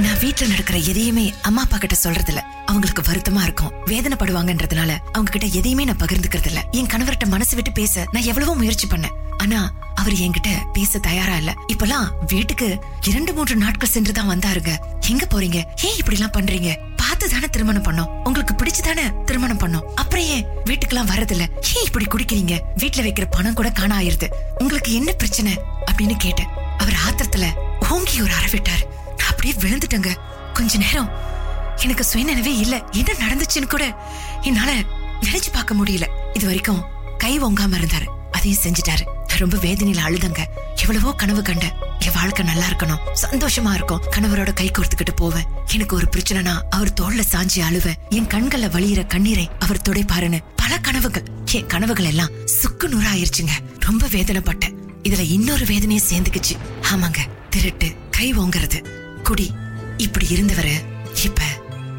நான் 0.00 0.16
வீட்டுல 0.16 0.48
நடக்கிற 0.48 0.78
எதையுமே 0.78 1.32
அம்மா 1.42 1.62
அப்பா 1.62 1.76
கிட்ட 1.76 1.94
சொல்றது 1.94 2.26
இல்ல 2.26 2.46
அவங்களுக்கு 2.66 3.02
வருத்தமா 3.02 3.42
இருக்கும். 3.42 3.72
வேதனைப்படுவாங்கன்றதுனால 3.86 4.90
அவங்க 5.12 5.30
கிட்ட 5.30 5.46
எதையுமே 5.46 5.84
நான் 5.84 5.96
பகிர்ந்துக்கிறது 5.96 6.46
இல்ல 6.46 6.60
என் 6.70 6.86
கணவர்கிட்ட 6.86 7.26
மனசு 7.26 7.54
விட்டு 7.54 7.72
பேச 7.72 8.06
நான் 8.10 8.22
எவ்வளவோ 8.22 8.54
முயற்சி 8.54 8.86
பண்ணேன். 8.86 9.16
ஆனா 9.36 9.72
அவர் 9.94 10.12
என்கிட்ட 10.12 10.50
பேச 10.72 10.98
தயாரா 10.98 11.36
இல்ல. 11.36 11.54
இப்பெல்லாம் 11.72 12.06
வீட்டுக்கு 12.26 12.78
இரண்டு 13.06 13.34
மூன்று 13.34 13.56
நாட்கள் 13.56 13.88
சென்று 13.88 14.12
தான் 14.12 14.30
வந்தாருங்க. 14.30 14.76
எங்க 15.08 15.26
போறீங்க? 15.34 15.58
ஏன் 15.82 15.96
இப்படி 15.96 16.16
எல்லாம் 16.16 16.32
பண்றீங்க? 16.32 16.76
பார்த்து 16.96 17.28
தானே 17.28 17.48
திருமணம் 17.48 17.82
பண்ணோம். 17.82 18.10
உங்களுக்கு 18.24 18.54
பிடிச்சு 18.54 18.82
தானே 18.82 19.02
திருமணம் 19.24 19.58
பண்ணோம். 19.58 19.84
அப்புறம் 19.94 20.24
ஏன் 20.24 20.46
வீட்டுக்கெல்லாம் 20.64 21.10
வர்றதில்ல 21.14 21.46
ஏன் 21.76 21.84
இப்படி 21.84 22.04
குடிக்கிறீங்க? 22.04 22.56
வீட்டுல 22.78 23.04
வைக்கிற 23.06 23.26
பணம் 23.30 23.54
கூட 23.54 23.70
காண 23.70 23.98
ஆயிருது 23.98 24.28
உங்களுக்கு 24.58 24.92
என்ன 24.92 25.12
பிரச்சனை? 25.12 25.58
அப்படின்னு 25.90 26.16
கேட்டேன். 26.16 26.46
அவர் 26.78 26.96
ஆத்திரத்துல 27.08 27.46
ஓங்கி 27.90 28.20
ஒரு 28.20 28.32
அறவிட்டாரு 28.32 28.84
அப்படியே 29.40 29.60
விழுந்துட்டேங்க. 29.60 30.16
கொஞ்ச 30.52 30.78
நேரம். 30.78 31.10
எனக்கு 31.82 32.06
சுயநினைவே 32.12 32.58
இல்ல. 32.58 32.84
என்ன 32.90 33.12
நடந்துச்சுன்னு 33.12 33.66
கூட 33.68 33.96
என்னால 34.40 34.74
நினைச்சு 35.20 35.52
பார்க்க 35.52 35.74
முடியல. 35.74 36.06
இது 36.32 36.46
வரைக்கும் 36.46 36.84
கை 37.18 37.40
ஒங்காம 37.40 37.74
இருந்தாரு. 37.74 38.06
அதையும் 38.30 38.60
செஞ்சுட்டாரு. 38.62 39.04
நான் 39.04 39.38
ரொம்ப 39.38 39.56
வேதனையில 39.56 39.98
அழுதங்க. 40.06 40.44
எவ்வளவோ 40.80 41.12
கனவு 41.12 41.42
கண்ட. 41.42 41.74
என் 41.98 42.12
வாழ்க்கை 42.14 42.44
நல்லா 42.44 42.66
இருக்கணும். 42.66 42.98
சந்தோஷமா 43.30 43.74
இருக்கும். 43.74 44.02
கணவரோட 44.16 44.52
கை 44.52 44.70
கோர்த்துக்கிட்டு 44.70 45.16
போவேன். 45.16 45.44
எனக்கு 45.72 45.96
ஒரு 45.96 46.06
பிரச்சனைனா 46.16 46.60
அவர் 46.70 46.92
தோல்ல 47.00 47.22
சாஞ்சி 47.32 47.62
அழுவேன். 47.70 47.94
என் 48.08 48.26
கண்கள்ல 48.26 48.68
வழியிற 48.70 49.06
கண்ணீரை 49.06 49.50
அவர் 49.58 49.82
துடைப்பாருன்னு 49.88 50.38
பல 50.56 50.78
கனவுகள். 50.78 51.22
என் 51.52 51.66
கனவுகள் 51.66 52.04
எல்லாம் 52.04 52.28
சுக்கு 52.44 52.88
நூறாயிருச்சுங்க 52.88 53.50
ரொம்ப 53.78 54.06
வேதனைப்பட்டேன். 54.06 54.74
இதுல 55.02 55.18
இன்னொரு 55.18 55.64
வேதனையும் 55.66 56.08
சேர்ந்துக்குச்சு. 56.08 56.58
ஆமாங்க. 56.92 57.18
திருட்டு 57.50 57.94
கை 58.10 58.34
ஓங்குறது. 58.34 58.98
குடி. 59.30 59.52
இப்படி 59.96 60.26
இருந்தவரு 60.26 60.72
இப்ப 61.24 61.40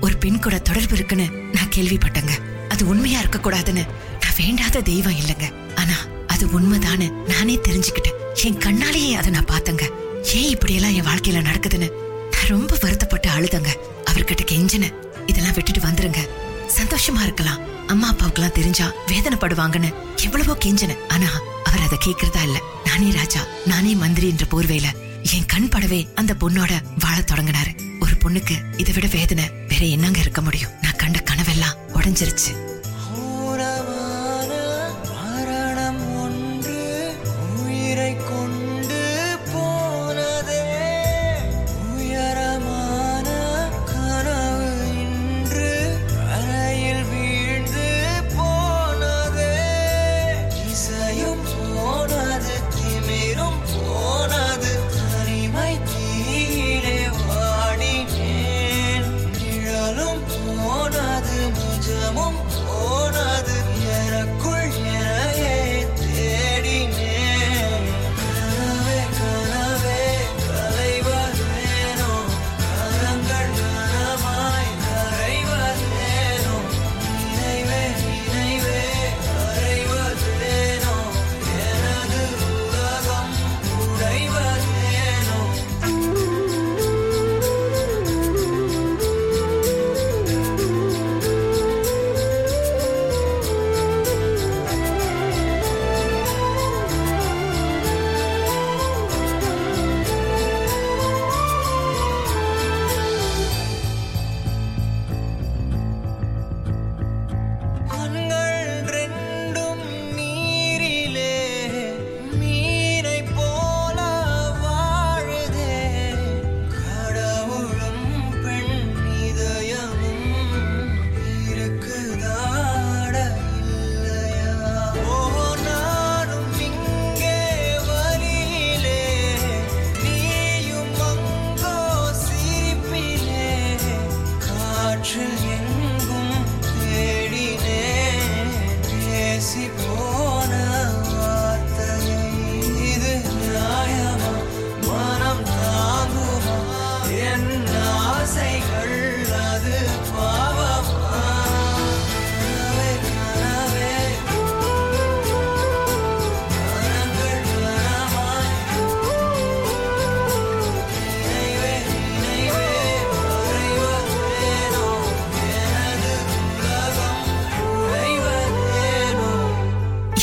ஒரு 0.01 0.17
பெண் 0.17 0.39
கூட 0.39 0.59
தொடர்பு 0.59 0.95
இருக்குன்னு 0.95 1.27
நான் 1.53 1.71
கேள்விப்பட்டேங்க. 1.75 2.33
அது 2.69 2.87
உண்மையா 2.87 3.19
இருக்க 3.19 3.37
கூடாதுன்னு 3.37 3.83
நான் 4.23 4.37
வேண்டாத 4.37 4.81
தெய்வம் 4.81 5.15
இல்லைங்க. 5.15 5.47
ஆனா 5.75 5.97
அது 6.27 6.45
உண்மைதான்னு 6.47 7.07
நானே 7.27 7.55
தெரிஞ்சுக்கிட்டேன். 7.55 8.17
என் 8.43 8.57
கண்ணாலேயே 8.57 9.11
அதை 9.11 9.31
நான் 9.31 9.45
பார்த்தேங்க. 9.45 9.85
ஏன் 10.33 10.49
இப்படி 10.49 10.73
எல்லாம் 10.73 10.93
என் 10.93 11.05
வாழ்க்கையில 11.05 11.43
நடக்குதுன்னு 11.49 11.89
நான் 12.31 12.47
ரொம்ப 12.47 12.77
வருத்தப்பட்டு 12.81 13.29
அழுதங்க. 13.29 13.71
அவர்கிட்ட 14.05 14.45
கெஞ்சின 14.51 14.91
இதெல்லாம் 15.27 15.53
விட்டுட்டு 15.53 15.87
வந்துருங்க. 15.87 16.21
சந்தோஷமா 16.79 17.21
இருக்கலாம். 17.21 17.61
அம்மா 17.87 18.13
அப்பாவுக்கெல்லாம் 18.13 18.57
தெரிஞ்சா 18.59 18.93
வேதனைப்படுவாங்கன்னு 19.07 19.93
எவ்வளவோ 20.23 20.57
கெஞ்சின 20.65 20.97
ஆனா 21.07 21.29
அவர் 21.63 21.85
அதை 21.87 21.97
கேக்குறதா 22.05 22.43
இல்ல. 22.43 22.59
நானே 22.85 23.09
ராஜா 23.11 23.41
நானே 23.65 23.93
மந்திரி 23.95 24.29
என்ற 24.29 24.45
போர்வையில 24.51 24.87
என் 25.23 25.45
கண் 25.45 25.69
படவே 25.71 26.13
அந்த 26.13 26.36
பொண்ணோட 26.39 26.81
வாழத் 26.99 27.31
தொடங்கினாரு. 27.31 27.99
ஒரு 27.99 28.12
பொண்ணுக்கு 28.12 28.79
இதை 28.79 28.93
விட 28.93 29.07
வேதனை 29.07 29.49
வேற 29.67 29.86
என்னங்க 29.86 30.19
இருக்க 30.19 30.41
முடியும்? 30.41 30.71
நான் 30.81 30.95
கண்ட 30.95 31.19
கனவெல்லாம் 31.19 31.77
உடஞ்சிருச்சு. 31.93 32.70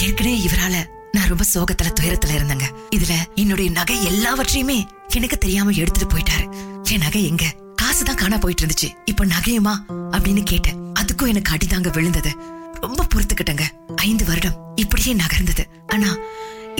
ஏற்கனவே 0.03 0.39
இவரால 0.39 0.87
நான் 1.13 1.29
ரொம்ப 1.29 1.45
சோகத்துல 1.55 1.87
துயரத்துல 2.01 2.33
இருந்தேங்க. 2.33 2.63
இதுல 2.97 3.15
என்னுடைய 3.35 3.71
நகை 3.71 4.05
எல்லாவற்றையுமே 4.05 4.87
எனக்கு 5.09 5.39
தெரியாம 5.39 5.71
எடுத்துட்டு 5.71 6.17
போயிட்டாரு. 6.17 6.55
என் 6.91 6.99
நகை 6.99 7.27
எங்க? 7.27 7.55
காசுதான் 7.83 8.15
காணா 8.15 8.37
போயிட்டு 8.37 8.67
இருந்துச்சு 8.67 8.93
இப்ப 9.05 9.27
நகையுமா? 9.27 9.75
அப்படின்னு 10.11 10.43
கேட்டேன். 10.43 10.93
அதுக்கும் 11.01 11.29
எனக்கு 11.29 11.55
அடிதாங்க 11.55 11.93
விழுந்தது. 11.93 12.37
ரொம்ப 12.81 13.07
பொறுத்துக்கிட்டேங்க. 13.15 13.63
ஐந்து 13.97 14.25
வருடம் 14.25 14.73
இப்படியே 14.75 15.15
நகர்ந்தது. 15.15 15.65
ஆனா 15.87 16.17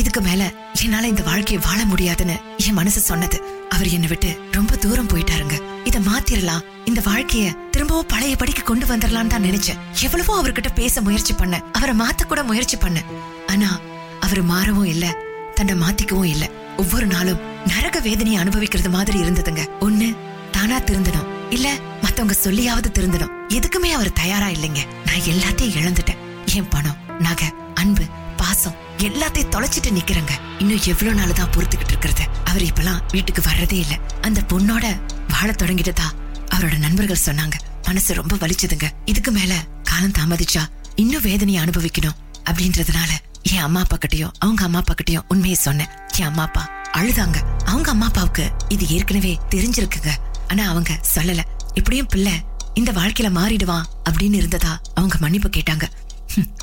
இதுக்கு 0.01 0.21
மேல 0.21 0.53
என்னால 0.83 1.07
இந்த 1.07 1.23
வாழ்க்கையை 1.23 1.67
வாழ 1.67 1.85
முடியாதுன்னு 1.85 2.41
என் 2.57 2.73
மனசு 2.73 3.01
சொன்னது. 3.01 3.43
அவர் 3.69 3.89
என்னை 3.89 4.09
விட்டு 4.09 4.41
ரொம்ப 4.51 4.77
தூரம் 4.77 5.09
போயிட்டாருங்க. 5.09 5.57
இத 5.85 6.01
மாத்திரலாம். 6.01 6.65
இந்த 6.85 7.01
வாழ்க்கைய 7.01 7.47
திரும்பவும் 7.71 8.07
பழைய 8.09 8.37
படிக்கு 8.37 8.63
கொண்டு 8.63 8.87
வந்துடலாம் 8.87 9.27
தான் 9.27 9.45
நினைச்சேன். 9.45 9.81
எவ்வளவோ 10.03 10.43
அவர்கிட்ட 10.43 10.71
பேச 10.75 11.01
முயற்சி 11.01 11.33
பண்ண 11.33 11.63
அவரை 11.73 11.95
மாத்த 11.97 12.27
கூட 12.27 12.43
முயற்சி 12.43 12.77
பண்ண 12.77 13.03
ஆனா 13.47 13.81
அவர் 14.21 14.43
மாறவும் 14.43 14.85
இல்ல 14.85 15.07
தன்னை 15.55 15.75
மாத்திக்கவும் 15.75 16.33
இல்ல. 16.35 16.51
ஒவ்வொரு 16.77 17.07
நாளும் 17.07 17.43
நரக 17.67 17.99
வேதனையை 18.01 18.41
அனுபவிக்கிறது 18.41 18.91
மாதிரி 18.91 19.19
இருந்ததுங்க. 19.19 19.65
ஒண்ணு 19.81 20.17
தானா 20.51 20.79
திருந்தணும். 20.79 21.29
இல்ல 21.51 21.69
மத்தவங்க 22.03 22.37
சொல்லியாவது 22.45 22.91
திருந்தணும். 22.99 23.35
எதுக்குமே 23.49 23.91
அவர் 23.93 24.13
தயாரா 24.13 24.47
இல்லைங்க. 24.47 24.83
நான் 25.07 25.27
எல்லாத்தையும் 25.33 25.77
இழந்துட்டேன். 25.81 26.23
என் 26.55 26.69
பணம் 26.69 27.01
நகை 27.19 27.49
அன்பு 27.75 28.05
பாசம் 28.37 28.87
எல்லாத்தையும் 28.99 29.51
தொலைச்சிட்டு 29.51 29.91
நிக்கிறேங்க. 29.91 30.31
இன்னும் 30.59 30.81
எவ்வளவு 30.87 31.17
நாள் 31.17 31.33
தான் 31.33 31.49
பொறுத்துக்கிட்டு 31.51 31.89
இருக்கிறது. 31.89 32.25
அவர் 32.45 32.63
இப்பெல்லாம் 32.63 33.03
வீட்டுக்கு 33.11 33.43
வர்றதே 33.43 33.73
இல்ல. 33.73 33.99
அந்த 34.21 34.41
பொண்ணோட 34.41 35.01
வாழ 35.29 35.53
தொடங்கிட்டதா 35.53 36.09
அவரோட 36.55 36.79
நண்பர்கள் 36.79 37.19
சொன்னாங்க. 37.27 37.53
மனசு 37.85 38.15
ரொம்ப 38.15 38.37
வலிச்சதுங்க. 38.37 38.91
இதுக்கு 39.05 39.31
மேல 39.31 39.65
காலம் 39.83 40.13
தாமதிச்சா 40.13 40.63
இன்னும் 40.95 41.23
வேதனையை 41.23 41.65
அனுபவிக்கணும் 41.65 42.17
அப்படின்றதுனால 42.51 43.11
என் 43.43 43.59
அம்மா 43.59 43.81
அப்பா 43.81 43.97
கிட்டயும் 43.97 44.33
அவங்க 44.39 44.63
அம்மா 44.63 44.79
அப்பா 44.79 44.95
கிட்டயும் 44.95 45.23
உண்மையை 45.29 45.59
சொன்னேன். 45.61 45.87
என் 46.19 46.27
அம்மா 46.27 46.43
அப்பா 46.43 46.71
அழுதாங்க. 46.93 47.37
அவங்க 47.65 47.91
அம்மா 47.91 48.07
அப்பாவுக்கு 48.07 48.51
இது 48.69 48.89
ஏற்கனவே 48.89 49.39
தெரிஞ்சிருக்குங்க. 49.51 50.11
ஆனா 50.49 50.69
அவங்க 50.69 51.01
சொல்லல. 51.15 51.41
இப்படியும் 51.75 52.07
பிள்ளை 52.07 52.33
இந்த 52.75 52.93
வாழ்க்கையில 52.93 53.31
மாறிடுவான் 53.35 53.83
அப்படின்னு 54.11 54.35
இருந்ததா 54.35 54.81
அவங்க 54.95 55.17
மன்னிப்பு 55.21 55.49
கேட்டாங்க. 55.49 55.83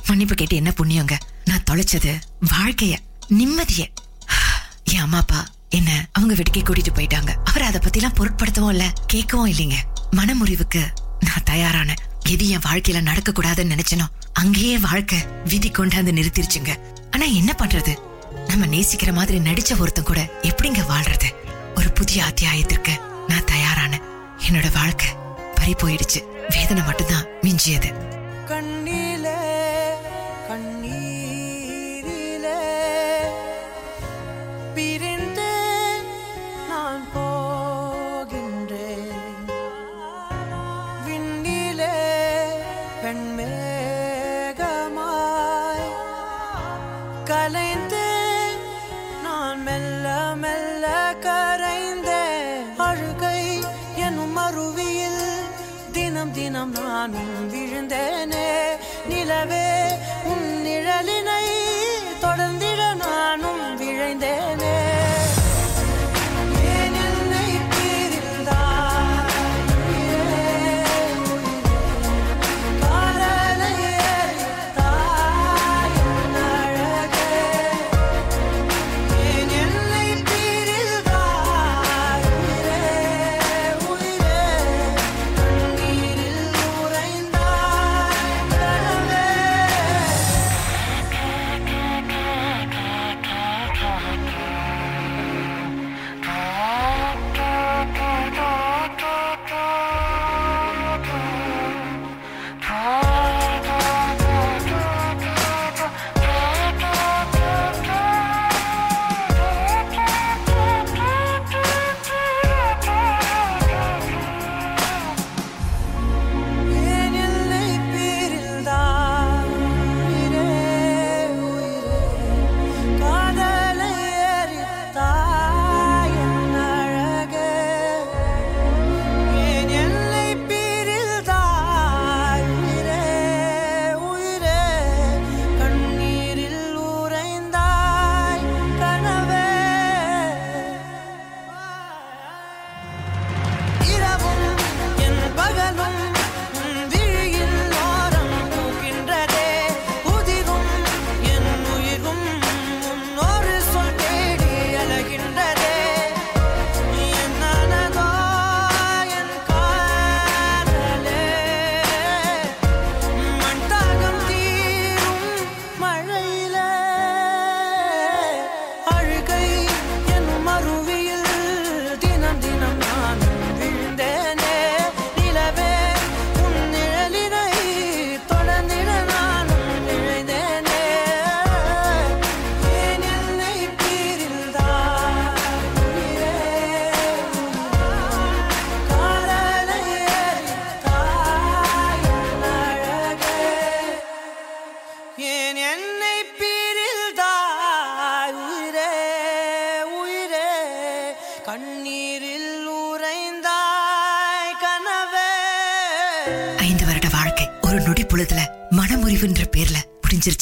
மன்னிப்பு 0.08 0.36
கேட்டு 0.36 0.56
என்ன 0.56 0.74
புண்ணியங்க? 0.78 1.18
நான் 1.46 1.64
தொலைச்சது 1.72 2.20
வாழ்க்கைய 2.54 2.96
நிம்மதிய. 3.28 3.90
என் 4.84 5.00
அம்மா 5.00 5.18
அப்பா 5.18 5.48
என்ன 5.70 6.08
அவங்க 6.12 6.34
வீட்டுக்கே 6.34 6.62
கூட்டிட்டு 6.62 6.96
போயிட்டாங்க. 6.96 7.32
அவர் 7.44 7.62
அதை 7.62 7.80
பத்தி 7.84 8.00
எல்லாம் 8.00 8.16
பொருட்படுத்தவும் 8.16 8.70
இல்ல 8.70 8.94
கேட்கவும் 9.14 9.52
இல்லைங்க. 9.54 9.76
மனமுறிவுக்கு 10.12 10.88
நான் 11.20 11.44
தயாரான 11.44 11.94
எது 12.30 12.50
என் 12.50 12.66
வாழ்க்கையில 12.66 13.02
நடக்க 13.02 13.32
கூடாதுன்னு 13.32 13.76
நினைச்சனோ 13.76 14.06
அங்கேயே 14.34 14.78
வாழ்க்கை 14.78 15.26
விதி 15.46 15.72
கொண்டாந்து 15.72 16.16
நிறுத்திருச்சுங்க. 16.20 16.80
ஆனா 17.12 17.26
என்ன 17.26 17.56
பண்றது? 17.58 17.98
நம்ம 18.48 18.66
நேசிக்கிற 18.66 19.14
மாதிரி 19.14 19.40
நடிச்ச 19.40 19.78
ஒருத்தன் 19.78 20.04
கூட 20.04 20.32
எப்படிங்க 20.42 20.82
வாழ்றது? 20.90 21.34
ஒரு 21.76 21.92
புதிய 21.92 22.24
அத்தியாயத்திற்கு 22.24 23.00
நான் 23.28 23.46
தயாரான 23.46 24.02
என்னோட 24.48 24.72
வாழ்க்கை 24.74 25.08
பறி 25.56 25.74
போயிடுச்சு. 25.74 26.22
வேதனை 26.50 26.84
மட்டும்தான் 26.84 27.26
மிஞ்சியது. 27.42 28.14
anamın 56.56 57.54
birinde 57.54 58.35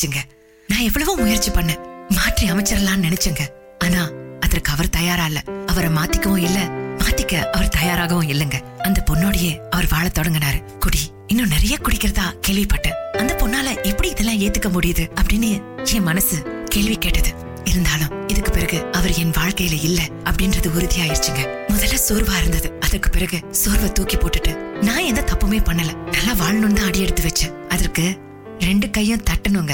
முடிஞ்சிருச்சுங்க 0.04 0.22
நான் 0.68 0.80
எவ்வளவோ 0.80 1.16
முயற்சி 1.16 1.52
பண்ணேன். 1.52 2.10
மாற்றி 2.10 2.52
அமைச்சிடலாம்னு 2.52 3.08
நினைச்சேங்க. 3.10 3.48
ஆனா 3.80 4.10
அதற்கு 4.40 4.72
அவர் 4.72 4.90
தயாரா 4.90 5.26
இல்ல. 5.26 5.44
அவரை 5.66 5.90
மாத்திக்கவும் 5.90 6.38
இல்ல. 6.38 6.60
மாத்திக்க 6.98 7.46
அவர் 7.50 7.68
தயாராகவும் 7.68 8.30
இல்லைங்க. 8.30 8.62
அந்த 8.84 9.04
பொண்ணோடையே 9.12 9.58
அவர் 9.70 9.88
வாழ 9.90 10.08
தொடங்கினாரு. 10.08 10.78
குடி 10.80 11.00
இன்னும் 11.28 11.48
நிறைய 11.48 11.78
குடிக்கிறதா 11.82 12.34
கேள்விப்பட்டேன். 12.48 13.18
அந்த 13.18 13.34
பொண்ணால 13.34 13.84
எப்படி 13.84 14.10
இதெல்லாம் 14.10 14.40
ஏத்துக்க 14.40 14.72
முடியுது 14.80 15.10
அப்படின்னு 15.22 15.62
என் 15.94 16.04
மனசு 16.04 16.64
கேள்வி 16.66 16.96
கேட்டது. 16.96 17.32
இருந்தாலும் 17.64 18.28
இதுக்கு 18.28 18.52
பிறகு 18.52 18.86
அவர் 18.92 19.14
என் 19.14 19.32
வாழ்க்கையில 19.32 19.84
இல்ல 19.84 20.02
அப்படின்றது 20.24 20.70
உறுதியாயிருச்சுங்க. 20.78 21.42
முதல்ல 21.68 21.98
சோர்வா 22.10 22.38
இருந்தது. 22.38 22.80
அதுக்கு 22.80 23.10
பிறகு 23.10 23.40
சோர்வை 23.52 23.92
தூக்கி 23.92 24.16
போட்டுட்டு 24.16 24.56
நான் 24.56 25.04
எந்த 25.04 25.22
தப்புமே 25.22 25.60
பண்ணல. 25.60 25.96
நல்லா 25.96 26.34
வாழணும்னு 26.34 26.74
தான் 26.74 26.86
அடி 26.86 27.00
எடுத்து 27.00 27.24
வச்சேன். 27.24 27.68
அதற்கு 27.68 28.18
ரெண்டு 28.60 28.90
கையும் 28.90 29.24
தட்டணுங்க. 29.24 29.74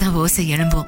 அப்பதான் 0.00 0.12
ஓசை 0.12 0.52
எழும்போம் 0.52 0.86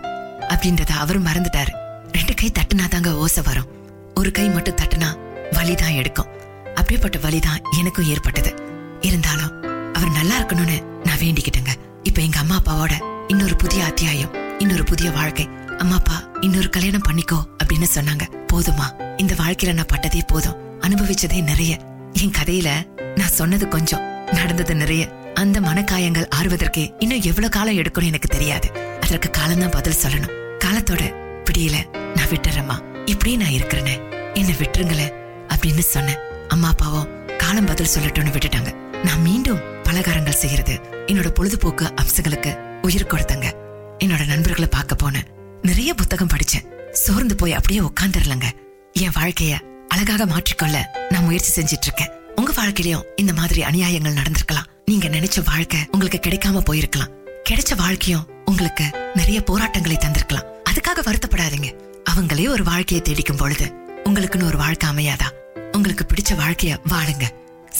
அப்படின்றத 0.49 0.91
அவரும் 0.91 1.27
மறந்துட்டாரு. 1.27 1.73
ரெண்டு 2.13 2.35
கை 2.35 2.53
தட்டுனாதாங்க 2.53 3.13
ஓசை 3.13 3.43
வரும். 3.43 3.67
ஒரு 4.15 4.31
கை 4.31 4.49
மட்டும் 4.49 4.75
தட்டுனா 4.75 5.19
வலிதான் 5.51 5.95
எடுக்கும். 5.95 6.27
அப்படிப்பட்ட 6.75 7.19
வலிதான் 7.19 7.63
எனக்கும் 7.79 8.05
ஏற்பட்டது. 8.05 8.55
இருந்தாலும் 9.01 9.63
அவர் 9.93 10.11
நல்லா 10.11 10.39
இருக்கணும்னு 10.39 10.83
நான் 11.05 11.19
வேண்டிக்கிட்டேங்க. 11.19 11.75
இப்ப 12.03 12.23
எங்க 12.23 12.39
அம்மா 12.39 12.61
அப்பாவோட 12.65 12.93
இன்னொரு 13.29 13.57
புதிய 13.57 13.85
அத்தியாயம் 13.85 14.61
இன்னொரு 14.61 14.85
புதிய 14.85 15.11
வாழ்க்கை. 15.11 15.49
அம்மா 15.79 15.95
அப்பா 15.95 16.29
இன்னொரு 16.41 16.71
கல்யாணம் 16.71 17.07
பண்ணிக்கோ 17.09 17.45
அப்படின்னு 17.65 17.87
சொன்னாங்க. 17.95 18.23
போதுமா? 18.53 19.19
இந்த 19.21 19.35
வாழ்க்கையில 19.35 19.73
நான் 19.73 19.91
பட்டதே 19.93 20.21
போதும். 20.27 20.81
அனுபவிச்சதே 20.81 21.43
நிறைய. 21.43 21.79
என் 22.13 22.33
கதையில 22.43 22.87
நான் 23.17 23.29
சொன்னது 23.29 23.69
கொஞ்சம் 23.69 24.25
நடந்தது 24.33 24.75
நிறைய. 24.75 25.31
அந்த 25.35 25.61
மனக்காயங்கள் 25.61 26.31
ஆறுவதற்கு 26.31 26.93
இன்னும் 26.99 27.23
எவ்வளவு 27.23 27.53
காலம் 27.53 27.79
எடுக்கணும் 27.79 28.05
எனக்கு 28.05 28.29
தெரியாது. 28.29 28.91
அதற்கு 29.03 29.31
காலம்தான் 29.31 29.71
பதில் 29.71 30.01
சொல்லணும். 30.03 30.35
காலத்தோட 30.65 31.03
பிடியில 31.45 31.77
நான் 32.17 32.29
விட்டுறேம்மா. 32.29 32.77
இப்படியே 33.07 33.37
நான் 33.37 33.57
இருக்கிறேனே. 33.57 33.95
என்ன 34.35 34.53
விட்டுருங்களேன் 34.53 35.13
அப்படின்னு 35.49 35.79
சொன்னேன். 35.79 36.21
அம்மா 36.49 36.69
அப்பாவும் 36.69 37.09
காலம் 37.37 37.65
பதில் 37.65 37.93
சொல்லட்டும்னு 37.99 38.35
விட்டுட்டாங்க. 38.37 38.71
நான் 39.05 39.23
மீண்டும் 39.23 39.61
பலகாரங்கள் 39.83 40.41
செய்யறது 40.43 40.81
என்னோட 41.07 41.29
பொழுதுபோக்கு 41.29 41.93
அம்சங்களுக்கு 41.95 42.53
உயிர் 42.83 43.07
கொடுத்தங்க. 43.07 43.53
என்னோட 43.99 44.27
நண்பர்களை 44.27 44.69
பார்க்க 44.71 44.97
போனேன். 45.03 45.29
நிறைய 45.63 45.95
புத்தகம் 45.95 46.29
படிச்சேன். 46.29 46.91
சோர்ந்து 46.91 47.37
போய் 47.37 47.53
அப்படியே 47.53 47.81
உட்காந்துடலங்க 47.81 48.45
என் 48.93 49.13
வாழ்க்கைய 49.19 49.59
அழகாக 49.89 50.27
மாற்றிக்கொள்ள 50.27 50.83
நான் 51.11 51.25
முயற்சி 51.25 51.51
செஞ்சிட்டு 51.61 51.87
இருக்கேன் 51.89 52.11
உங்க 52.37 52.53
வாழ்க்கையிலயும் 52.53 53.05
இந்த 53.17 53.33
மாதிரி 53.33 53.63
அநியாயங்கள் 53.63 54.19
நடந்திருக்கலாம். 54.21 54.69
நீங்க 54.85 55.09
நினைச்ச 55.09 55.45
வாழ்க்கை 55.45 55.81
உங்களுக்கு 55.91 56.21
கிடைக்காம 56.27 56.63
போயிருக்கலாம். 56.71 57.11
கிடைச்ச 57.51 57.77
வாழ்க்கையும் 57.77 58.27
உங்களுக்கு 58.53 58.87
நிறைய 59.15 59.43
போராட்டங்களை 59.43 59.97
தந்திருக்கலாம். 59.97 60.47
அதுக்காக 60.71 60.99
வருத்தப்படாதீங்க. 61.05 61.69
அவங்களே 62.11 62.49
ஒரு 62.49 62.65
வாழ்க்கையை 62.65 63.01
தேடிக்கும் 63.07 63.37
பொழுது 63.37 63.73
உங்களுக்குன்னு 64.05 64.45
ஒரு 64.45 64.57
வாழ்க்கை 64.57 64.91
அமையாதா? 64.91 65.29
உங்களுக்கு 65.73 66.07
பிடிச்ச 66.07 66.31
வாழ்க்கைய 66.33 66.77
வாழுங்க. 66.89 67.25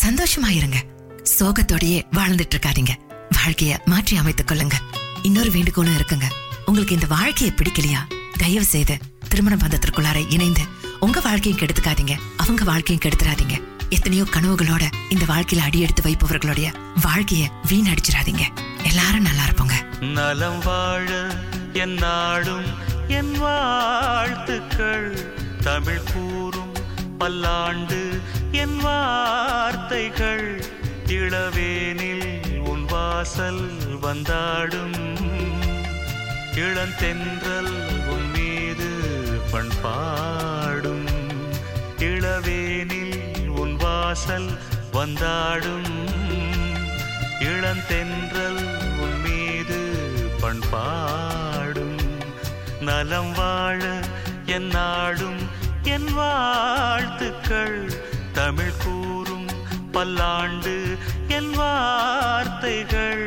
சந்தோஷமா 0.07 0.49
இருங்க 0.49 0.83
சோகத்தோடயே 1.39 2.03
வாழ்ந்துட்டு 2.13 2.55
இருக்காதீங்க 2.55 2.89
வாழ்க்கைய 3.39 3.85
மாற்றி 3.85 4.17
அமைத்துக் 4.17 4.51
கொள்ளுங்க. 4.51 4.73
இன்னொரு 5.23 5.51
வேண்டுகோளும் 5.51 5.99
இருக்குங்க. 5.99 6.25
உங்களுக்கு 6.67 6.95
இந்த 6.95 7.07
வாழ்க்கையை 7.07 7.57
பிடிக்கலையா? 7.57 8.01
தயவு 8.39 8.65
செய்து 8.65 8.97
திருமண 9.29 9.57
பந்தத்திற்குள்ளார 9.57 10.33
இணைந்து 10.33 10.63
உங்க 11.01 11.21
வாழ்க்கையும் 11.21 11.61
கெடுத்துக்காதீங்க. 11.61 12.17
அவங்க 12.37 12.65
வாழ்க்கையும் 12.65 13.03
கெடுத்துறாதீங்க. 13.05 13.63
எத்தனையோ 13.89 14.23
கனவுகளோட 14.23 14.83
இந்த 15.09 15.25
வாழ்க்கையில 15.25 15.59
அடி 15.59 15.81
எடுத்து 15.81 16.03
வைப்பவர்களுடைய 16.03 16.75
வாழ்க்கைய 17.03 17.45
வீணடிச்சிடாதீங்க. 17.69 18.43
எல்லாரும் 18.83 19.23
நல்லா 19.23 19.43
இருப்போம். 19.43 19.62
நலம் 20.03 20.59
வாழ 20.65 21.27
என் 21.73 21.95
நாடும் 21.95 22.65
என் 23.09 23.39
வாழ்த்துக்கள். 23.39 25.17
தமிழ் 25.63 26.01
கூறும் 26.15 26.73
பல்லாண்டு 27.19 28.21
என் 28.53 28.77
வார்த்தைகள். 28.77 30.65
இளவேனில் 31.07 32.59
உன் 32.59 32.85
வாசல் 32.85 33.71
வந்தாடும். 34.03 35.17
இளந்தென்றல் 36.55 38.07
உன் 38.07 38.31
மீது 38.31 38.89
பண்பாடும். 39.51 41.07
இளவேனில் 41.99 43.47
உன் 43.47 43.77
வாசல் 43.77 44.59
வந்தாடும். 44.93 46.11
இளந்தென்றல் 47.41 48.82
பண்பாடும் 50.43 51.97
நலம் 52.81 53.33
வாழ 53.33 54.01
என் 54.47 54.67
நாடும் 54.67 55.43
என் 55.83 56.15
வாழ்த்துக்கள். 56.15 57.93
தமிழ் 58.33 58.73
கூறும் 58.85 59.47
பல்லாண்டு 59.93 60.99
என் 61.29 61.51
வார்த்தைகள். 61.51 63.27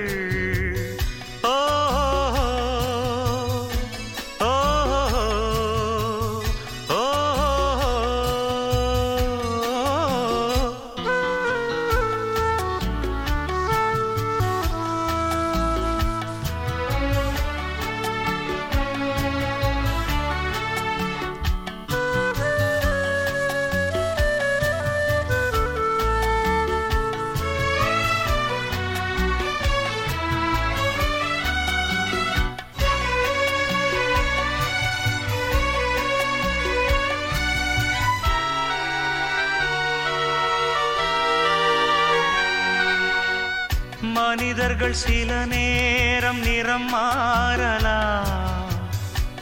சில 44.96 45.46
நேரம் 45.46 46.40
நிறம் 46.40 46.90
மாறலாம். 46.90 48.70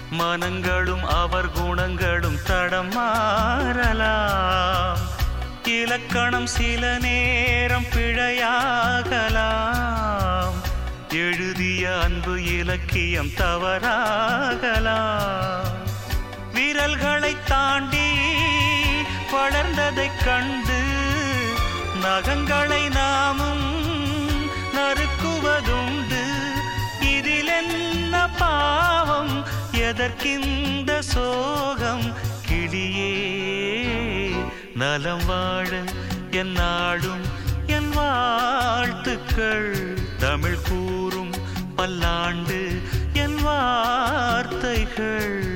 மனங்களும் 0.09 1.03
அவர் 1.03 1.51
குணங்களும் 1.51 2.37
தடம் 2.43 2.93
மாறலாம். 2.93 4.97
இலக்கணம் 5.63 6.45
சில 6.45 6.97
நேரம் 6.97 7.83
பிழையாகலாம். 7.83 10.53
எழுதிய 11.09 12.03
அன்பு 12.03 12.57
இலக்கியம் 12.57 13.27
தவறாகலாம். 13.27 15.01
விரல்களை 16.53 17.35
தாண்டி 17.45 18.11
வளர்ந்ததைக் 19.31 20.23
கண்டு 20.23 20.83
நகங்களை 22.01 22.89
நாமும் 22.89 23.62
போவதுண்டு 25.43 26.23
இதில் 27.17 27.47
என்ன 27.47 28.29
பாவம்? 28.37 29.45
எதற்கிந்த 29.71 31.01
சோகம்? 31.01 32.13
கிளியே 32.49 34.35
நலம் 34.75 35.25
வாழ 35.25 35.81
என் 36.31 36.51
நாடும் 36.51 37.21
என் 37.67 37.89
வாழ்த்துக்கள். 37.89 39.97
தமிழ் 40.17 40.57
கூறும் 40.69 41.33
பல்லாண்டு 41.75 42.81
என் 43.13 43.43
வார்த்தைகள். 43.43 45.52